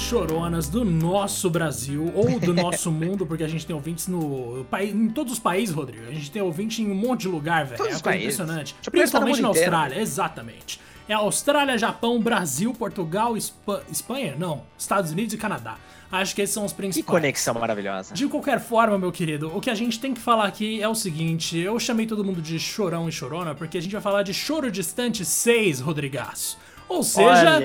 e 0.00 0.02
choronas 0.02 0.66
do 0.66 0.82
nosso 0.82 1.50
Brasil 1.50 2.10
ou 2.14 2.40
do 2.40 2.54
nosso 2.54 2.90
mundo, 2.90 3.26
porque 3.26 3.44
a 3.44 3.48
gente 3.48 3.66
tem 3.66 3.76
ouvintes 3.76 4.08
no 4.08 4.66
em 4.80 5.10
todos 5.10 5.34
os 5.34 5.38
países, 5.38 5.74
Rodrigo. 5.74 6.08
A 6.08 6.12
gente 6.12 6.30
tem 6.30 6.40
ouvinte 6.40 6.80
em 6.82 6.90
um 6.90 6.94
monte 6.94 7.22
de 7.22 7.28
lugar, 7.28 7.66
velho. 7.66 7.74
É 7.74 7.86
coisa 8.00 8.16
impressionante. 8.16 8.74
Principalmente 8.90 9.42
na 9.42 9.48
Austrália, 9.48 9.86
inteiro. 9.88 10.02
exatamente. 10.02 10.80
É 11.06 11.12
Austrália, 11.12 11.76
Japão, 11.76 12.18
Brasil, 12.18 12.72
Portugal, 12.72 13.36
Espa 13.36 13.82
Espanha? 13.90 14.34
Não. 14.38 14.62
Estados 14.78 15.10
Unidos 15.10 15.34
e 15.34 15.36
Canadá. 15.36 15.76
Acho 16.10 16.34
que 16.34 16.40
esses 16.40 16.54
são 16.54 16.64
os 16.64 16.72
principais. 16.72 17.04
Que 17.04 17.10
conexão 17.10 17.54
maravilhosa. 17.54 18.14
De 18.14 18.26
qualquer 18.26 18.58
forma, 18.58 18.96
meu 18.98 19.12
querido, 19.12 19.54
o 19.54 19.60
que 19.60 19.68
a 19.68 19.74
gente 19.74 20.00
tem 20.00 20.14
que 20.14 20.20
falar 20.20 20.46
aqui 20.46 20.82
é 20.82 20.88
o 20.88 20.94
seguinte: 20.94 21.58
eu 21.58 21.78
chamei 21.78 22.06
todo 22.06 22.24
mundo 22.24 22.40
de 22.40 22.58
chorão 22.58 23.06
e 23.06 23.12
chorona 23.12 23.54
porque 23.54 23.76
a 23.76 23.82
gente 23.82 23.92
vai 23.92 24.00
falar 24.00 24.22
de 24.22 24.32
Choro 24.32 24.70
Distante 24.70 25.26
6, 25.26 25.80
Rodrigaço. 25.80 26.58
Ou 26.90 27.04
seja, 27.04 27.60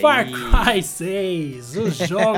Far 0.00 0.26
Cry 0.26 0.82
6, 0.82 1.76
o 1.76 1.90
jogo 2.06 2.32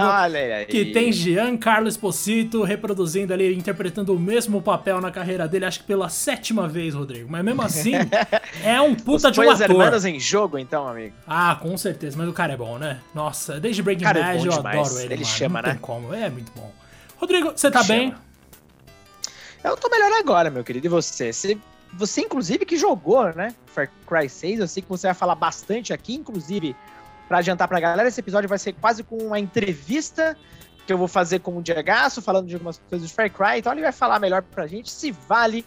que 0.68 0.86
tem 0.86 1.12
Giancarlo 1.12 1.86
Esposito 1.86 2.64
reproduzindo 2.64 3.32
ali, 3.32 3.56
interpretando 3.56 4.12
o 4.12 4.18
mesmo 4.18 4.60
papel 4.60 5.00
na 5.00 5.12
carreira 5.12 5.46
dele, 5.46 5.66
acho 5.66 5.78
que 5.78 5.84
pela 5.86 6.08
sétima 6.08 6.66
vez, 6.66 6.94
Rodrigo. 6.94 7.30
Mas 7.30 7.44
mesmo 7.44 7.62
assim, 7.62 7.92
é 8.64 8.80
um 8.80 8.92
puta 8.92 9.28
Os 9.28 9.32
de 9.34 9.40
um 9.40 9.50
ator. 9.50 9.70
hermanos 9.70 10.04
em 10.04 10.18
jogo, 10.18 10.58
então, 10.58 10.88
amigo? 10.88 11.14
Ah, 11.28 11.56
com 11.62 11.78
certeza, 11.78 12.18
mas 12.18 12.28
o 12.28 12.32
cara 12.32 12.54
é 12.54 12.56
bom, 12.56 12.76
né? 12.76 12.98
Nossa, 13.14 13.60
desde 13.60 13.80
Breaking 13.80 14.02
cara, 14.02 14.20
Bad 14.20 14.44
é 14.44 14.48
eu 14.48 14.52
adoro 14.52 14.98
ele, 14.98 15.14
Ele 15.14 15.14
mano. 15.14 15.26
chama, 15.26 15.62
Não 15.62 15.68
né? 15.68 15.74
Tem 15.74 15.80
como. 15.80 16.12
É 16.12 16.28
muito 16.28 16.50
bom. 16.56 16.72
Rodrigo, 17.18 17.52
você 17.54 17.70
tá 17.70 17.84
bem? 17.84 18.12
Eu 19.62 19.76
tô 19.76 19.88
melhor 19.88 20.10
agora, 20.18 20.50
meu 20.50 20.64
querido. 20.64 20.88
E 20.88 20.90
você? 20.90 21.32
Você 21.32 21.56
você, 21.92 22.22
inclusive, 22.22 22.64
que 22.64 22.76
jogou, 22.76 23.32
né? 23.34 23.54
Far 23.66 23.90
Cry 24.06 24.28
6, 24.28 24.60
eu 24.60 24.68
sei 24.68 24.82
que 24.82 24.88
você 24.88 25.08
vai 25.08 25.14
falar 25.14 25.34
bastante 25.34 25.92
aqui, 25.92 26.14
inclusive, 26.14 26.74
para 27.28 27.38
adiantar 27.38 27.68
pra 27.68 27.80
galera, 27.80 28.08
esse 28.08 28.20
episódio 28.20 28.48
vai 28.48 28.58
ser 28.58 28.72
quase 28.74 29.02
com 29.02 29.16
uma 29.16 29.38
entrevista 29.38 30.36
que 30.86 30.92
eu 30.92 30.98
vou 30.98 31.08
fazer 31.08 31.40
com 31.40 31.56
o 31.56 31.62
Diegaço, 31.62 32.20
falando 32.20 32.48
de 32.48 32.54
algumas 32.54 32.78
coisas 32.90 33.08
de 33.08 33.14
Far 33.14 33.30
Cry, 33.30 33.58
então 33.58 33.72
ele 33.72 33.82
vai 33.82 33.92
falar 33.92 34.18
melhor 34.18 34.42
pra 34.42 34.66
gente 34.66 34.90
se 34.90 35.10
vale 35.10 35.64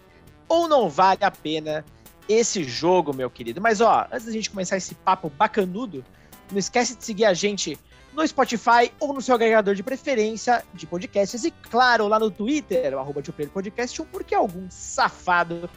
ou 0.47 0.67
não 0.67 0.89
vale 0.89 1.23
a 1.23 1.31
pena 1.31 1.85
esse 2.27 2.63
jogo, 2.63 3.13
meu 3.13 3.29
querido. 3.29 3.61
Mas, 3.61 3.81
ó, 3.81 4.07
antes 4.11 4.25
da 4.25 4.31
gente 4.31 4.49
começar 4.49 4.77
esse 4.77 4.95
papo 4.95 5.29
bacanudo, 5.29 6.03
não 6.51 6.57
esquece 6.57 6.95
de 6.95 7.03
seguir 7.03 7.25
a 7.25 7.33
gente 7.33 7.77
no 8.13 8.27
Spotify 8.27 8.91
ou 8.99 9.13
no 9.13 9.21
seu 9.21 9.35
agregador 9.35 9.75
de 9.75 9.83
preferência 9.83 10.63
de 10.73 10.87
podcasts 10.87 11.43
e, 11.43 11.51
claro, 11.51 12.07
lá 12.07 12.17
no 12.17 12.31
Twitter, 12.31 12.93
o 12.93 12.99
arroba 12.99 13.21
Podcast, 13.53 14.01
porque 14.11 14.33
algum 14.33 14.69
safado 14.69 15.69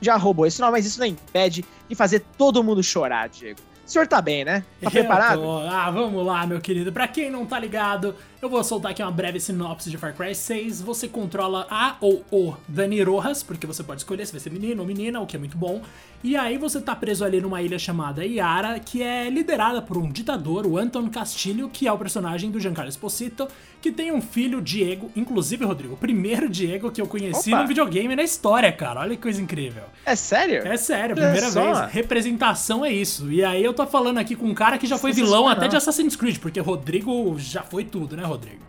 já 0.00 0.16
roubou 0.16 0.46
esse 0.46 0.60
nome, 0.60 0.72
mas 0.72 0.86
isso 0.86 0.98
não 0.98 1.06
impede 1.06 1.64
de 1.88 1.94
fazer 1.94 2.20
todo 2.36 2.62
mundo 2.62 2.82
chorar, 2.82 3.28
Diego. 3.28 3.60
O 3.90 3.92
senhor 3.92 4.06
tá 4.06 4.22
bem, 4.22 4.44
né? 4.44 4.62
Tá 4.80 4.88
preparado? 4.88 5.42
Ah, 5.68 5.90
vamos 5.90 6.24
lá, 6.24 6.46
meu 6.46 6.60
querido. 6.60 6.92
Pra 6.92 7.08
quem 7.08 7.28
não 7.28 7.44
tá 7.44 7.58
ligado, 7.58 8.14
eu 8.40 8.48
vou 8.48 8.62
soltar 8.62 8.92
aqui 8.92 9.02
uma 9.02 9.10
breve 9.10 9.40
sinopse 9.40 9.90
de 9.90 9.98
Far 9.98 10.14
Cry 10.14 10.32
6. 10.32 10.80
Você 10.80 11.08
controla 11.08 11.66
a 11.68 11.96
ou 12.00 12.24
o 12.30 12.54
Dani 12.68 13.02
Rojas, 13.02 13.42
porque 13.42 13.66
você 13.66 13.82
pode 13.82 14.02
escolher 14.02 14.24
se 14.26 14.32
vai 14.32 14.40
ser 14.40 14.52
menino 14.52 14.80
ou 14.80 14.86
menina, 14.86 15.20
o 15.20 15.26
que 15.26 15.34
é 15.34 15.40
muito 15.40 15.58
bom. 15.58 15.82
E 16.22 16.36
aí 16.36 16.56
você 16.56 16.80
tá 16.80 16.94
preso 16.94 17.24
ali 17.24 17.40
numa 17.40 17.62
ilha 17.62 17.78
chamada 17.78 18.24
Yara, 18.24 18.78
que 18.78 19.02
é 19.02 19.28
liderada 19.28 19.82
por 19.82 19.98
um 19.98 20.08
ditador, 20.08 20.66
o 20.66 20.78
Anton 20.78 21.08
Castilho, 21.10 21.68
que 21.68 21.88
é 21.88 21.92
o 21.92 21.98
personagem 21.98 22.50
do 22.50 22.60
Giancarlo 22.60 22.90
Esposito, 22.90 23.48
que 23.80 23.90
tem 23.90 24.12
um 24.12 24.20
filho, 24.20 24.60
Diego, 24.60 25.10
inclusive, 25.16 25.64
Rodrigo, 25.64 25.94
o 25.94 25.96
primeiro 25.96 26.48
Diego 26.48 26.90
que 26.90 27.00
eu 27.00 27.06
conheci 27.06 27.50
Opa. 27.52 27.62
no 27.62 27.68
videogame 27.68 28.14
na 28.14 28.22
história, 28.22 28.70
cara. 28.70 29.00
Olha 29.00 29.16
que 29.16 29.22
coisa 29.22 29.40
incrível. 29.40 29.84
É 30.04 30.14
sério? 30.14 30.66
É 30.66 30.76
sério, 30.76 31.16
primeira 31.16 31.46
é 31.46 31.50
vez. 31.50 31.92
Representação 31.92 32.84
é 32.84 32.92
isso. 32.92 33.32
E 33.32 33.42
aí 33.42 33.64
eu 33.64 33.72
tô 33.84 33.86
falando 33.86 34.18
aqui 34.18 34.36
com 34.36 34.46
um 34.46 34.54
cara 34.54 34.78
que 34.78 34.86
já 34.86 34.98
foi 34.98 35.12
vilão 35.12 35.48
até 35.48 35.68
de 35.68 35.76
Assassin's 35.76 36.16
Creed, 36.16 36.38
porque 36.38 36.60
Rodrigo 36.60 37.36
já 37.38 37.62
foi 37.62 37.84
tudo, 37.84 38.16
né? 38.16 38.24
Rodrigo? 38.24 38.62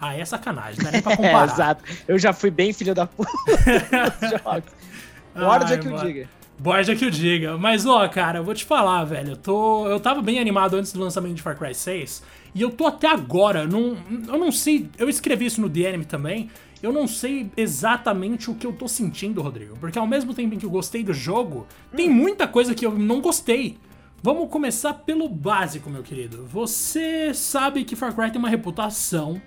Aí 0.00 0.20
é 0.20 0.24
sacanagem, 0.24 0.80
não 0.80 0.88
é 0.88 0.92
nem 0.92 1.02
pra 1.02 1.14
comparar. 1.16 1.48
é, 1.48 1.52
exato. 1.52 1.84
Eu 2.06 2.18
já 2.18 2.32
fui 2.32 2.50
bem 2.50 2.72
filho 2.72 2.94
da 2.94 3.06
puta 3.06 3.30
jogos. 4.44 4.72
Bora 5.34 5.78
que 5.78 5.88
eu 5.88 5.96
diga. 5.96 6.28
Borja 6.58 6.96
que 6.96 7.04
eu 7.04 7.10
diga. 7.10 7.56
Mas, 7.56 7.86
ó, 7.86 8.06
cara, 8.08 8.40
eu 8.40 8.44
vou 8.44 8.52
te 8.52 8.64
falar, 8.64 9.04
velho. 9.04 9.32
Eu, 9.32 9.36
tô, 9.36 9.86
eu 9.86 10.00
tava 10.00 10.20
bem 10.20 10.40
animado 10.40 10.74
antes 10.74 10.92
do 10.92 11.00
lançamento 11.00 11.34
de 11.34 11.42
Far 11.42 11.56
Cry 11.56 11.72
6. 11.72 12.22
E 12.52 12.60
eu 12.60 12.70
tô 12.70 12.86
até 12.86 13.06
agora. 13.08 13.64
Não, 13.64 13.96
eu 14.26 14.38
não 14.38 14.50
sei. 14.50 14.90
Eu 14.98 15.08
escrevi 15.08 15.46
isso 15.46 15.60
no 15.60 15.68
DNM 15.68 16.04
também. 16.04 16.50
Eu 16.82 16.92
não 16.92 17.06
sei 17.06 17.48
exatamente 17.56 18.50
o 18.50 18.54
que 18.54 18.66
eu 18.66 18.72
tô 18.72 18.88
sentindo, 18.88 19.40
Rodrigo. 19.40 19.76
Porque 19.78 19.98
ao 19.98 20.06
mesmo 20.06 20.34
tempo 20.34 20.54
em 20.54 20.58
que 20.58 20.66
eu 20.66 20.70
gostei 20.70 21.04
do 21.04 21.12
jogo, 21.12 21.66
hum. 21.92 21.96
tem 21.96 22.10
muita 22.10 22.48
coisa 22.48 22.74
que 22.74 22.84
eu 22.84 22.92
não 22.92 23.20
gostei. 23.20 23.78
Vamos 24.20 24.50
começar 24.50 24.94
pelo 24.94 25.28
básico, 25.28 25.88
meu 25.88 26.02
querido. 26.02 26.44
Você 26.46 27.32
sabe 27.32 27.84
que 27.84 27.94
Far 27.94 28.12
Cry 28.12 28.32
tem 28.32 28.40
uma 28.40 28.48
reputação 28.48 29.40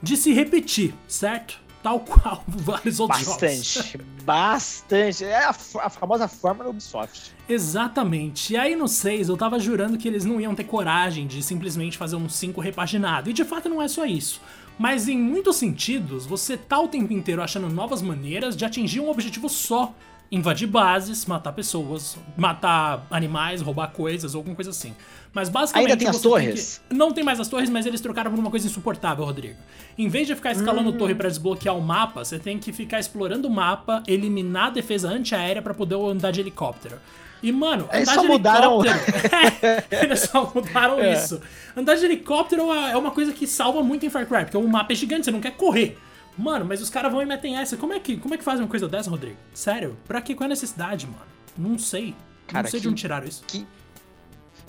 de 0.00 0.16
se 0.16 0.32
repetir, 0.32 0.94
certo? 1.08 1.60
Tal 1.82 1.98
qual 1.98 2.44
vários 2.46 3.00
outros 3.00 3.26
bastante, 3.26 3.74
jogos. 3.74 3.96
Bastante, 4.24 5.22
bastante. 5.22 5.24
É 5.24 5.44
a, 5.44 5.50
a 5.50 5.90
famosa 5.90 6.28
do 6.28 6.70
Ubisoft. 6.70 7.32
Exatamente. 7.48 8.52
E 8.52 8.56
aí 8.56 8.76
no 8.76 8.86
6 8.86 9.28
eu 9.28 9.36
tava 9.36 9.58
jurando 9.58 9.98
que 9.98 10.06
eles 10.06 10.24
não 10.24 10.40
iam 10.40 10.54
ter 10.54 10.64
coragem 10.64 11.26
de 11.26 11.42
simplesmente 11.42 11.98
fazer 11.98 12.14
um 12.14 12.28
5 12.28 12.60
repaginado. 12.60 13.28
E 13.28 13.32
de 13.32 13.44
fato 13.44 13.68
não 13.68 13.82
é 13.82 13.88
só 13.88 14.06
isso. 14.06 14.40
Mas 14.78 15.08
em 15.08 15.18
muitos 15.18 15.56
sentidos, 15.56 16.24
você 16.26 16.56
tá 16.56 16.78
o 16.78 16.86
tempo 16.86 17.12
inteiro 17.12 17.42
achando 17.42 17.68
novas 17.68 18.00
maneiras 18.00 18.56
de 18.56 18.64
atingir 18.64 19.00
um 19.00 19.10
objetivo 19.10 19.48
só 19.48 19.92
invadir 20.32 20.66
bases, 20.66 21.26
matar 21.26 21.52
pessoas, 21.52 22.16
matar 22.38 23.06
animais, 23.10 23.60
roubar 23.60 23.88
coisas 23.88 24.34
ou 24.34 24.38
alguma 24.38 24.56
coisa 24.56 24.70
assim. 24.70 24.94
Mas 25.34 25.50
basicamente. 25.50 25.90
Ainda 25.90 25.98
tem 25.98 26.08
as 26.08 26.20
torres? 26.20 26.78
Tem 26.78 26.88
que... 26.88 26.94
Não 26.94 27.12
tem 27.12 27.22
mais 27.22 27.38
as 27.38 27.48
torres, 27.48 27.68
mas 27.68 27.84
eles 27.84 28.00
trocaram 28.00 28.30
por 28.30 28.40
uma 28.40 28.50
coisa 28.50 28.66
insuportável, 28.66 29.26
Rodrigo. 29.26 29.58
Em 29.96 30.08
vez 30.08 30.26
de 30.26 30.34
ficar 30.34 30.52
escalando 30.52 30.88
hum. 30.88 30.96
torre 30.96 31.14
para 31.14 31.28
desbloquear 31.28 31.76
o 31.76 31.82
mapa, 31.82 32.24
você 32.24 32.38
tem 32.38 32.58
que 32.58 32.72
ficar 32.72 32.98
explorando 32.98 33.46
o 33.46 33.50
mapa, 33.50 34.02
eliminar 34.06 34.68
a 34.68 34.70
defesa 34.70 35.10
antiaérea 35.10 35.60
para 35.60 35.74
poder 35.74 35.96
andar 35.96 36.30
de 36.30 36.40
helicóptero. 36.40 36.96
E, 37.42 37.52
mano, 37.52 37.88
eles 37.92 38.08
andar 38.08 38.14
só 38.14 38.22
de 38.22 38.28
mudaram... 38.28 38.78
é, 39.62 40.04
eles 40.04 40.20
só 40.20 40.50
mudaram 40.54 40.98
é. 40.98 41.12
isso. 41.12 41.42
Andar 41.76 41.96
de 41.96 42.06
helicóptero 42.06 42.72
é 42.72 42.96
uma 42.96 43.10
coisa 43.10 43.32
que 43.32 43.46
salva 43.46 43.82
muito 43.82 44.06
em 44.06 44.10
Far 44.10 44.26
Cry, 44.26 44.44
porque 44.44 44.56
o 44.56 44.66
mapa 44.66 44.92
é 44.92 44.96
gigante, 44.96 45.26
você 45.26 45.30
não 45.30 45.40
quer 45.40 45.52
correr. 45.52 45.98
Mano, 46.36 46.64
mas 46.64 46.80
os 46.80 46.88
caras 46.88 47.12
vão 47.12 47.22
e 47.22 47.26
metem 47.26 47.56
essa. 47.56 47.76
Como 47.76 47.92
é 47.92 48.00
que, 48.00 48.16
como 48.16 48.34
é 48.34 48.38
que 48.38 48.44
fazem 48.44 48.62
uma 48.62 48.70
coisa 48.70 48.88
dessa, 48.88 49.10
Rodrigo? 49.10 49.36
Sério? 49.52 49.96
Pra 50.06 50.20
que? 50.22 50.34
Qual 50.34 50.44
é 50.44 50.46
a 50.46 50.48
necessidade, 50.48 51.06
mano? 51.06 51.20
Não 51.56 51.78
sei. 51.78 52.14
Cara, 52.46 52.64
não 52.64 52.70
sei 52.70 52.80
que, 52.80 52.82
de 52.82 52.88
onde 52.88 53.00
tiraram 53.00 53.26
isso. 53.26 53.44
Que, 53.46 53.66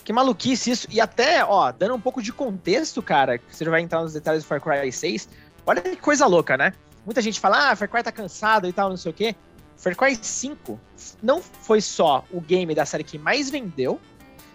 que 0.04 0.12
maluquice 0.12 0.72
isso. 0.72 0.88
E 0.92 1.00
até, 1.00 1.44
ó, 1.44 1.72
dando 1.72 1.96
um 1.96 2.02
pouco 2.02 2.22
de 2.22 2.34
contexto, 2.34 3.02
cara, 3.02 3.38
que 3.38 3.56
você 3.56 3.64
já 3.64 3.72
vai 3.72 3.82
entrar 3.82 4.02
nos 4.02 4.14
detalhes 4.14 4.44
do 4.44 4.48
Far 4.48 4.62
Cry 4.62 4.92
6. 4.92 5.30
Olha 5.66 5.82
que 5.82 5.96
coisa 5.96 6.26
louca, 6.26 6.58
né? 6.58 6.74
Muita 7.06 7.22
gente 7.22 7.40
fala, 7.40 7.72
ah, 7.72 7.76
Far 7.76 7.90
Cry 7.90 8.04
tá 8.04 8.12
cansado 8.12 8.68
e 8.68 8.74
tal, 8.74 8.90
não 8.90 8.98
sei 8.98 9.12
o 9.12 9.14
quê. 9.14 9.36
Far 9.78 9.96
Cry 9.96 10.18
5 10.22 10.80
não 11.22 11.42
foi 11.42 11.82
só 11.82 12.26
o 12.32 12.40
game 12.40 12.74
da 12.76 12.86
série 12.86 13.04
que 13.04 13.18
mais 13.18 13.50
vendeu, 13.50 14.00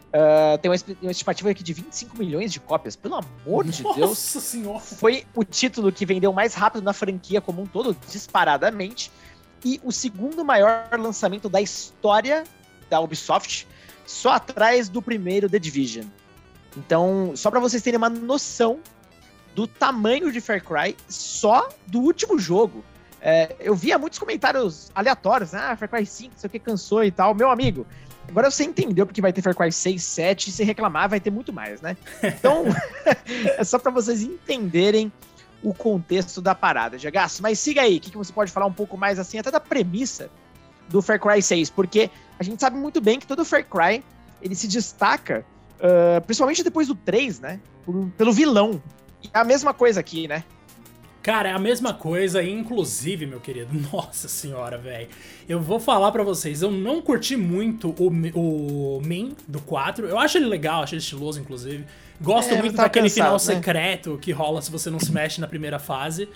Uh, 0.08 0.56
tem 0.58 0.70
uma, 0.70 0.76
uma, 1.02 1.10
estimativa 1.10 1.50
aqui 1.50 1.62
de 1.62 1.74
25 1.74 2.16
milhões 2.16 2.50
de 2.50 2.58
cópias, 2.60 2.96
pelo 2.96 3.16
amor 3.16 3.64
de 3.64 3.82
Nossa 3.82 3.94
Deus. 3.94 4.08
Nossa 4.08 4.40
senhora! 4.40 4.80
Foi 4.80 5.26
o 5.34 5.44
título 5.44 5.92
que 5.92 6.06
vendeu 6.06 6.32
mais 6.32 6.54
rápido 6.54 6.82
na 6.82 6.94
franquia 6.94 7.40
como 7.40 7.60
um 7.60 7.66
todo, 7.66 7.94
disparadamente. 8.10 9.12
E 9.62 9.78
o 9.84 9.92
segundo 9.92 10.44
maior 10.44 10.88
lançamento 10.98 11.48
da 11.48 11.60
história 11.60 12.44
da 12.88 13.00
Ubisoft, 13.00 13.66
só 14.06 14.30
atrás 14.30 14.88
do 14.88 15.02
primeiro 15.02 15.48
The 15.48 15.58
Division. 15.58 16.06
Então, 16.76 17.32
só 17.34 17.50
para 17.50 17.60
vocês 17.60 17.82
terem 17.82 17.98
uma 17.98 18.08
noção 18.08 18.78
do 19.54 19.66
tamanho 19.66 20.30
de 20.32 20.40
Far 20.40 20.62
Cry, 20.62 20.96
só 21.08 21.68
do 21.86 22.00
último 22.00 22.38
jogo. 22.38 22.84
É, 23.20 23.56
eu 23.58 23.74
via 23.74 23.98
muitos 23.98 24.18
comentários 24.18 24.90
aleatórios, 24.94 25.52
ah, 25.52 25.76
Far 25.76 25.88
Cry 25.88 26.06
5, 26.06 26.32
não 26.32 26.40
sei 26.40 26.48
o 26.48 26.50
que, 26.50 26.58
cansou 26.58 27.04
e 27.04 27.10
tal. 27.10 27.34
Meu 27.34 27.50
amigo, 27.50 27.86
Agora 28.28 28.50
você 28.50 28.64
entendeu 28.64 29.06
porque 29.06 29.20
vai 29.20 29.32
ter 29.32 29.42
Far 29.42 29.54
Cry 29.54 29.72
6, 29.72 30.02
7, 30.02 30.50
e 30.50 30.52
se 30.52 30.64
reclamar 30.64 31.08
vai 31.08 31.18
ter 31.18 31.30
muito 31.30 31.52
mais, 31.52 31.80
né? 31.80 31.96
Então, 32.22 32.64
é 33.56 33.64
só 33.64 33.78
para 33.78 33.90
vocês 33.90 34.22
entenderem 34.22 35.10
o 35.62 35.74
contexto 35.74 36.40
da 36.40 36.54
parada, 36.54 36.98
Jagaço. 36.98 37.42
Mas 37.42 37.58
siga 37.58 37.82
aí, 37.82 37.96
o 37.96 38.00
que, 38.00 38.10
que 38.10 38.16
você 38.16 38.32
pode 38.32 38.52
falar 38.52 38.66
um 38.66 38.72
pouco 38.72 38.96
mais 38.96 39.18
assim, 39.18 39.38
até 39.38 39.50
da 39.50 39.60
premissa 39.60 40.30
do 40.88 41.02
Far 41.02 41.20
Cry 41.20 41.42
6, 41.42 41.70
porque 41.70 42.10
a 42.38 42.42
gente 42.42 42.60
sabe 42.60 42.76
muito 42.76 43.00
bem 43.00 43.18
que 43.18 43.26
todo 43.26 43.44
Far 43.44 43.64
Cry 43.64 44.02
ele 44.40 44.54
se 44.54 44.68
destaca, 44.68 45.44
uh, 45.80 46.20
principalmente 46.22 46.62
depois 46.62 46.86
do 46.86 46.94
3, 46.94 47.40
né? 47.40 47.60
Por, 47.84 48.08
pelo 48.16 48.32
vilão. 48.32 48.80
E 49.22 49.28
é 49.32 49.38
a 49.38 49.44
mesma 49.44 49.74
coisa 49.74 50.00
aqui, 50.00 50.28
né? 50.28 50.44
Cara, 51.22 51.48
é 51.48 51.52
a 51.52 51.58
mesma 51.58 51.92
coisa, 51.92 52.42
inclusive, 52.42 53.26
meu 53.26 53.40
querido, 53.40 53.68
nossa 53.92 54.28
senhora, 54.28 54.78
velho. 54.78 55.08
Eu 55.48 55.60
vou 55.60 55.80
falar 55.80 56.12
para 56.12 56.22
vocês, 56.22 56.62
eu 56.62 56.70
não 56.70 57.02
curti 57.02 57.36
muito 57.36 57.94
o, 57.98 58.08
o 58.38 59.00
Min 59.04 59.34
do 59.46 59.60
4. 59.60 60.06
Eu 60.06 60.18
acho 60.18 60.38
ele 60.38 60.46
legal, 60.46 60.82
acho 60.82 60.94
ele 60.94 61.02
estiloso, 61.02 61.40
inclusive. 61.40 61.84
Gosto 62.20 62.54
é, 62.54 62.58
muito 62.58 62.76
daquele 62.76 63.08
cansado, 63.08 63.14
final 63.14 63.32
né? 63.32 63.38
secreto 63.38 64.18
que 64.20 64.32
rola 64.32 64.60
se 64.60 64.70
você 64.70 64.90
não 64.90 64.98
se 64.98 65.12
mexe 65.12 65.40
na 65.40 65.46
primeira 65.46 65.78
fase. 65.78 66.28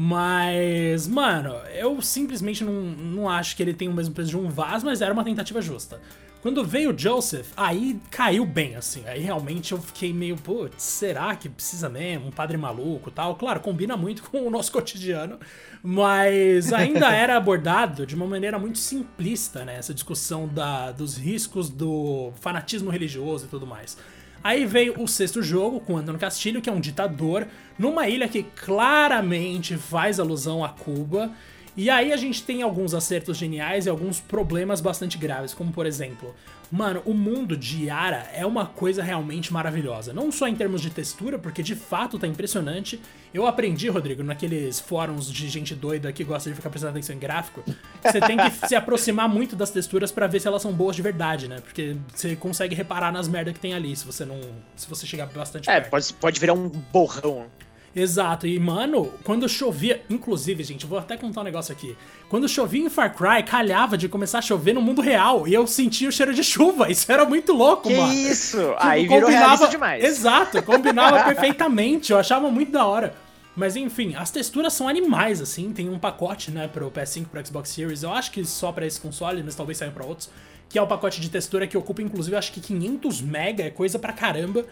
Mas, 0.00 1.08
mano, 1.08 1.54
eu 1.74 2.00
simplesmente 2.00 2.62
não, 2.62 2.72
não 2.72 3.28
acho 3.28 3.56
que 3.56 3.62
ele 3.62 3.74
tem 3.74 3.88
o 3.88 3.92
mesmo 3.92 4.14
preço 4.14 4.30
de 4.30 4.36
um 4.36 4.48
Vaz, 4.48 4.84
mas 4.84 5.00
era 5.00 5.12
uma 5.12 5.24
tentativa 5.24 5.60
justa. 5.60 6.00
Quando 6.40 6.64
veio 6.64 6.94
o 6.94 6.98
Joseph, 6.98 7.48
aí 7.56 8.00
caiu 8.10 8.46
bem, 8.46 8.76
assim. 8.76 9.02
Aí 9.06 9.20
realmente 9.20 9.72
eu 9.72 9.80
fiquei 9.80 10.12
meio, 10.12 10.36
putz, 10.36 10.82
será 10.82 11.34
que 11.34 11.48
precisa 11.48 11.88
mesmo? 11.88 12.28
Um 12.28 12.30
padre 12.30 12.56
maluco 12.56 13.10
tal? 13.10 13.34
Claro, 13.34 13.60
combina 13.60 13.96
muito 13.96 14.22
com 14.30 14.46
o 14.46 14.50
nosso 14.50 14.70
cotidiano, 14.70 15.38
mas 15.82 16.72
ainda 16.72 17.10
era 17.12 17.36
abordado 17.36 18.06
de 18.06 18.14
uma 18.14 18.26
maneira 18.26 18.58
muito 18.58 18.78
simplista, 18.78 19.64
né? 19.64 19.76
Essa 19.76 19.92
discussão 19.92 20.46
da, 20.46 20.92
dos 20.92 21.16
riscos 21.16 21.68
do 21.68 22.32
fanatismo 22.40 22.90
religioso 22.90 23.46
e 23.46 23.48
tudo 23.48 23.66
mais. 23.66 23.98
Aí 24.42 24.64
veio 24.64 25.02
o 25.02 25.08
sexto 25.08 25.42
jogo 25.42 25.80
com 25.80 25.96
Antônio 25.96 26.20
Castilho, 26.20 26.62
que 26.62 26.70
é 26.70 26.72
um 26.72 26.80
ditador, 26.80 27.48
numa 27.76 28.08
ilha 28.08 28.28
que 28.28 28.44
claramente 28.44 29.76
faz 29.76 30.20
alusão 30.20 30.64
a 30.64 30.68
Cuba 30.68 31.32
e 31.78 31.88
aí 31.88 32.12
a 32.12 32.16
gente 32.16 32.42
tem 32.42 32.60
alguns 32.60 32.92
acertos 32.92 33.36
geniais 33.36 33.86
e 33.86 33.88
alguns 33.88 34.18
problemas 34.18 34.80
bastante 34.80 35.16
graves, 35.16 35.54
como 35.54 35.70
por 35.70 35.86
exemplo, 35.86 36.34
mano, 36.72 37.00
o 37.04 37.14
mundo 37.14 37.56
de 37.56 37.84
Yara 37.84 38.28
é 38.34 38.44
uma 38.44 38.66
coisa 38.66 39.00
realmente 39.00 39.52
maravilhosa. 39.52 40.12
Não 40.12 40.32
só 40.32 40.48
em 40.48 40.56
termos 40.56 40.82
de 40.82 40.90
textura, 40.90 41.38
porque 41.38 41.62
de 41.62 41.76
fato 41.76 42.18
tá 42.18 42.26
impressionante. 42.26 43.00
Eu 43.32 43.46
aprendi, 43.46 43.88
Rodrigo, 43.88 44.24
naqueles 44.24 44.80
fóruns 44.80 45.30
de 45.30 45.48
gente 45.48 45.72
doida 45.72 46.12
que 46.12 46.24
gosta 46.24 46.50
de 46.50 46.56
ficar 46.56 46.68
prestando 46.68 46.90
atenção 46.90 47.14
em 47.14 47.20
gráfico, 47.20 47.62
você 48.02 48.20
tem 48.22 48.36
que 48.36 48.66
se 48.66 48.74
aproximar 48.74 49.28
muito 49.28 49.54
das 49.54 49.70
texturas 49.70 50.10
para 50.10 50.26
ver 50.26 50.40
se 50.40 50.48
elas 50.48 50.62
são 50.62 50.72
boas 50.72 50.96
de 50.96 51.02
verdade, 51.02 51.46
né? 51.46 51.60
Porque 51.60 51.96
você 52.12 52.34
consegue 52.34 52.74
reparar 52.74 53.12
nas 53.12 53.28
merdas 53.28 53.54
que 53.54 53.60
tem 53.60 53.72
ali, 53.72 53.94
se 53.94 54.04
você 54.04 54.24
não. 54.24 54.40
se 54.74 54.88
você 54.88 55.06
chegar 55.06 55.26
bastante 55.26 55.70
é, 55.70 55.74
perto. 55.74 55.90
Pode, 55.90 56.14
pode 56.14 56.40
virar 56.40 56.54
um 56.54 56.68
borrão. 56.68 57.46
Exato, 57.94 58.46
e 58.46 58.58
mano, 58.60 59.10
quando 59.24 59.48
chovia, 59.48 60.02
inclusive, 60.08 60.62
gente, 60.62 60.86
vou 60.86 60.98
até 60.98 61.16
contar 61.16 61.40
um 61.40 61.44
negócio 61.44 61.72
aqui. 61.72 61.96
Quando 62.28 62.48
chovia 62.48 62.84
em 62.84 62.90
Far 62.90 63.14
Cry, 63.16 63.42
calhava 63.42 63.96
de 63.96 64.08
começar 64.08 64.38
a 64.38 64.42
chover 64.42 64.74
no 64.74 64.82
mundo 64.82 65.00
real 65.00 65.48
e 65.48 65.54
eu 65.54 65.66
sentia 65.66 66.08
o 66.08 66.12
cheiro 66.12 66.34
de 66.34 66.44
chuva. 66.44 66.88
Isso 66.92 67.10
era 67.10 67.24
muito 67.24 67.52
louco, 67.52 67.88
que 67.88 67.96
mano. 67.96 68.12
Que 68.12 68.30
isso? 68.30 68.58
Tipo, 68.58 68.74
Aí 68.78 69.08
virou 69.08 69.22
combinava... 69.22 69.68
demais. 69.68 70.04
Exato, 70.04 70.62
combinava 70.62 71.24
perfeitamente. 71.24 72.12
Eu 72.12 72.18
achava 72.18 72.50
muito 72.50 72.70
da 72.70 72.86
hora. 72.86 73.14
Mas 73.56 73.74
enfim, 73.74 74.14
as 74.14 74.30
texturas 74.30 74.72
são 74.72 74.86
animais, 74.86 75.40
assim. 75.40 75.72
Tem 75.72 75.88
um 75.88 75.98
pacote, 75.98 76.52
né, 76.52 76.68
pro 76.68 76.90
PS5, 76.92 77.26
pro 77.26 77.44
Xbox 77.44 77.70
Series. 77.70 78.04
Eu 78.04 78.12
acho 78.12 78.30
que 78.30 78.44
só 78.44 78.70
para 78.70 78.86
esse 78.86 79.00
console, 79.00 79.42
mas 79.42 79.56
talvez 79.56 79.78
saiam 79.78 79.92
para 79.92 80.06
outros. 80.06 80.30
Que 80.68 80.78
é 80.78 80.82
o 80.82 80.86
pacote 80.86 81.20
de 81.20 81.28
textura 81.28 81.66
que 81.66 81.76
ocupa, 81.76 82.00
inclusive, 82.00 82.36
acho 82.36 82.52
que 82.52 82.60
500 82.60 83.20
mega, 83.22 83.64
é 83.64 83.70
coisa 83.70 83.98
pra 83.98 84.12
caramba. 84.12 84.64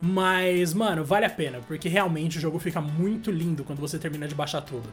Mas, 0.00 0.74
mano, 0.74 1.04
vale 1.04 1.24
a 1.24 1.30
pena, 1.30 1.60
porque 1.66 1.88
realmente 1.88 2.36
o 2.36 2.40
jogo 2.40 2.58
fica 2.58 2.80
muito 2.80 3.30
lindo 3.30 3.64
quando 3.64 3.78
você 3.78 3.98
termina 3.98 4.28
de 4.28 4.34
baixar 4.34 4.60
tudo. 4.60 4.88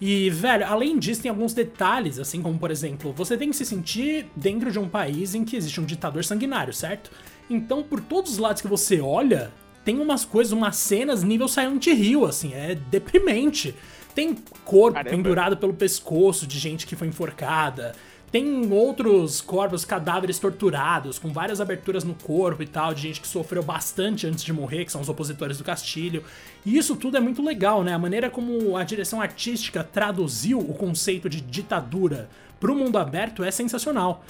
E, 0.00 0.30
velho, 0.30 0.66
além 0.66 0.98
disso, 0.98 1.22
tem 1.22 1.30
alguns 1.30 1.52
detalhes, 1.52 2.18
assim 2.18 2.42
como, 2.42 2.58
por 2.58 2.70
exemplo, 2.70 3.12
você 3.12 3.36
tem 3.36 3.50
que 3.50 3.56
se 3.56 3.64
sentir 3.64 4.26
dentro 4.34 4.72
de 4.72 4.78
um 4.78 4.88
país 4.88 5.34
em 5.34 5.44
que 5.44 5.56
existe 5.56 5.80
um 5.80 5.84
ditador 5.84 6.24
sanguinário, 6.24 6.72
certo? 6.72 7.10
Então, 7.48 7.82
por 7.82 8.00
todos 8.00 8.32
os 8.32 8.38
lados 8.38 8.62
que 8.62 8.68
você 8.68 9.00
olha, 9.00 9.52
tem 9.84 10.00
umas 10.00 10.24
coisas, 10.24 10.52
umas 10.52 10.76
cenas 10.76 11.22
nível 11.22 11.46
Silent 11.46 11.86
Hill, 11.86 12.24
assim, 12.24 12.54
é 12.54 12.74
deprimente. 12.74 13.74
Tem 14.14 14.34
corpo 14.64 14.94
Caramba. 14.94 15.10
pendurado 15.10 15.56
pelo 15.56 15.74
pescoço 15.74 16.46
de 16.46 16.58
gente 16.58 16.86
que 16.86 16.96
foi 16.96 17.08
enforcada. 17.08 17.94
Tem 18.34 18.68
outros 18.72 19.40
corpos, 19.40 19.84
cadáveres 19.84 20.40
torturados, 20.40 21.20
com 21.20 21.32
várias 21.32 21.60
aberturas 21.60 22.02
no 22.02 22.14
corpo 22.14 22.64
e 22.64 22.66
tal, 22.66 22.92
de 22.92 23.02
gente 23.02 23.20
que 23.20 23.28
sofreu 23.28 23.62
bastante 23.62 24.26
antes 24.26 24.42
de 24.42 24.52
morrer, 24.52 24.84
que 24.84 24.90
são 24.90 25.00
os 25.00 25.08
opositores 25.08 25.56
do 25.56 25.62
Castilho. 25.62 26.24
E 26.66 26.76
isso 26.76 26.96
tudo 26.96 27.16
é 27.16 27.20
muito 27.20 27.40
legal, 27.40 27.84
né? 27.84 27.94
A 27.94 27.98
maneira 27.98 28.28
como 28.28 28.76
a 28.76 28.82
direção 28.82 29.22
artística 29.22 29.84
traduziu 29.84 30.58
o 30.58 30.74
conceito 30.74 31.28
de 31.28 31.40
ditadura 31.40 32.28
pro 32.58 32.74
mundo 32.74 32.98
aberto 32.98 33.44
é 33.44 33.52
sensacional. 33.52 34.24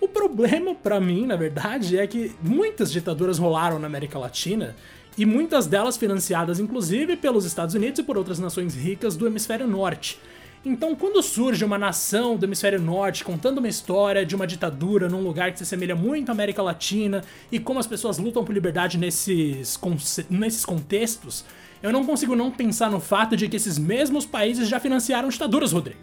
O 0.00 0.06
problema 0.06 0.72
para 0.72 1.00
mim, 1.00 1.26
na 1.26 1.34
verdade, 1.34 1.98
é 1.98 2.06
que 2.06 2.30
muitas 2.40 2.92
ditaduras 2.92 3.36
rolaram 3.36 3.80
na 3.80 3.88
América 3.88 4.16
Latina 4.16 4.76
e 5.18 5.26
muitas 5.26 5.66
delas 5.66 5.96
financiadas 5.96 6.60
inclusive 6.60 7.16
pelos 7.16 7.44
Estados 7.44 7.74
Unidos 7.74 7.98
e 7.98 8.04
por 8.04 8.16
outras 8.16 8.38
nações 8.38 8.76
ricas 8.76 9.16
do 9.16 9.26
hemisfério 9.26 9.66
norte. 9.66 10.20
Então, 10.64 10.94
quando 10.94 11.22
surge 11.22 11.64
uma 11.64 11.78
nação 11.78 12.36
do 12.36 12.44
hemisfério 12.44 12.78
norte 12.78 13.24
contando 13.24 13.58
uma 13.58 13.68
história 13.68 14.26
de 14.26 14.36
uma 14.36 14.46
ditadura 14.46 15.08
num 15.08 15.22
lugar 15.22 15.52
que 15.52 15.58
se 15.58 15.62
assemelha 15.62 15.96
muito 15.96 16.28
à 16.28 16.32
América 16.32 16.62
Latina 16.62 17.24
e 17.50 17.58
como 17.58 17.80
as 17.80 17.86
pessoas 17.86 18.18
lutam 18.18 18.44
por 18.44 18.52
liberdade 18.52 18.98
nesses, 18.98 19.80
nesses 20.28 20.64
contextos, 20.66 21.46
eu 21.82 21.90
não 21.90 22.04
consigo 22.04 22.36
não 22.36 22.50
pensar 22.50 22.90
no 22.90 23.00
fato 23.00 23.38
de 23.38 23.48
que 23.48 23.56
esses 23.56 23.78
mesmos 23.78 24.26
países 24.26 24.68
já 24.68 24.78
financiaram 24.78 25.30
ditaduras, 25.30 25.72
Rodrigo. 25.72 26.00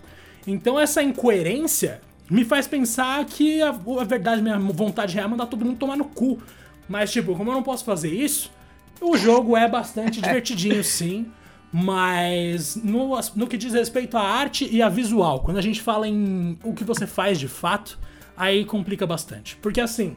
Então, 0.48 0.80
essa 0.80 1.04
incoerência 1.04 2.02
me 2.30 2.44
faz 2.44 2.68
pensar 2.68 3.24
que 3.26 3.62
a, 3.62 3.70
a 3.70 4.04
verdade, 4.04 4.42
minha 4.42 4.58
vontade 4.58 5.14
real 5.14 5.28
é 5.28 5.30
mandar 5.30 5.46
todo 5.46 5.64
mundo 5.64 5.78
tomar 5.78 5.96
no 5.96 6.06
cu. 6.06 6.42
Mas, 6.90 7.12
tipo, 7.12 7.36
como 7.36 7.52
eu 7.52 7.56
não 7.56 7.64
posso 7.64 7.86
fazer 7.86 8.12
isso, 8.12 8.52
o 9.00 9.16
jogo 9.16 9.56
é 9.56 9.68
bastante 9.68 10.20
divertidinho, 10.22 10.84
sim. 10.84 11.32
Mas 11.72 12.76
no, 12.76 13.20
no 13.36 13.48
que 13.48 13.58
diz 13.58 13.74
respeito 13.74 14.18
à 14.18 14.22
arte 14.22 14.68
e 14.72 14.82
a 14.82 14.90
visual, 14.90 15.42
quando 15.42 15.58
a 15.58 15.62
gente 15.62 15.82
fala 15.82 16.08
em 16.08 16.58
o 16.64 16.74
que 16.74 16.84
você 16.84 17.06
faz 17.06 17.40
de 17.40 17.48
fato, 17.48 18.00
aí 18.36 18.64
complica 18.64 19.06
bastante. 19.06 19.58
Porque 19.58 19.82
assim, 19.82 20.16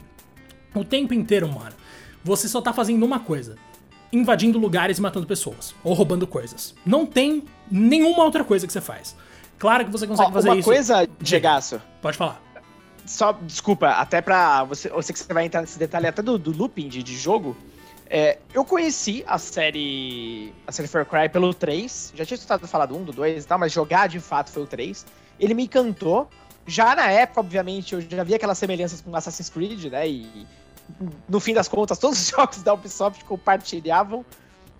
o 0.73 0.83
tempo 0.83 1.13
inteiro, 1.13 1.47
mano, 1.47 1.73
você 2.23 2.47
só 2.47 2.61
tá 2.61 2.71
fazendo 2.71 3.05
uma 3.05 3.19
coisa: 3.19 3.57
invadindo 4.11 4.57
lugares 4.57 4.97
e 4.97 5.01
matando 5.01 5.27
pessoas, 5.27 5.75
ou 5.83 5.93
roubando 5.93 6.25
coisas. 6.25 6.73
Não 6.85 7.05
tem 7.05 7.43
nenhuma 7.69 8.23
outra 8.23 8.43
coisa 8.43 8.65
que 8.65 8.71
você 8.73 8.81
faz. 8.81 9.15
Claro 9.59 9.85
que 9.85 9.91
você 9.91 10.07
consegue 10.07 10.29
Ó, 10.29 10.33
fazer 10.33 10.49
uma 10.49 10.57
isso. 10.57 10.69
Uma 10.69 10.75
coisa, 10.75 11.07
Diegaço. 11.19 11.81
Pode 12.01 12.17
falar. 12.17 12.41
Só, 13.05 13.33
desculpa, 13.33 13.89
até 13.89 14.21
pra. 14.21 14.63
Você, 14.63 14.89
eu 14.89 15.01
sei 15.01 15.13
que 15.13 15.19
você 15.19 15.33
vai 15.33 15.45
entrar 15.45 15.61
nesse 15.61 15.77
detalhe 15.77 16.07
até 16.07 16.21
do, 16.21 16.37
do 16.37 16.51
looping 16.51 16.87
de, 16.87 17.03
de 17.03 17.17
jogo. 17.17 17.55
É, 18.13 18.39
eu 18.53 18.65
conheci 18.65 19.23
a 19.25 19.37
série 19.37 20.53
a 20.67 20.71
série 20.73 20.89
Far 20.89 21.05
Cry 21.05 21.29
pelo 21.29 21.53
3, 21.53 22.11
já 22.13 22.25
tinha 22.25 22.35
escutado 22.35 22.67
falar 22.67 22.85
do 22.85 22.97
1, 22.97 23.05
do 23.05 23.13
2 23.13 23.45
e 23.45 23.47
tal, 23.47 23.57
mas 23.57 23.71
jogar 23.71 24.09
de 24.09 24.19
fato 24.19 24.51
foi 24.51 24.63
o 24.63 24.67
3. 24.67 25.05
Ele 25.39 25.53
me 25.53 25.63
encantou. 25.63 26.29
Já 26.67 26.93
na 26.93 27.09
época, 27.09 27.39
obviamente, 27.39 27.95
eu 27.95 28.01
já 28.01 28.21
vi 28.25 28.35
aquelas 28.35 28.57
semelhanças 28.57 28.99
com 28.99 29.15
Assassin's 29.15 29.47
Creed, 29.47 29.85
né? 29.85 30.09
E 30.09 30.45
no 31.29 31.39
fim 31.39 31.53
das 31.53 31.69
contas, 31.69 31.97
todos 31.97 32.19
os 32.19 32.27
jogos 32.35 32.61
da 32.61 32.73
Ubisoft 32.73 33.23
compartilhavam 33.23 34.25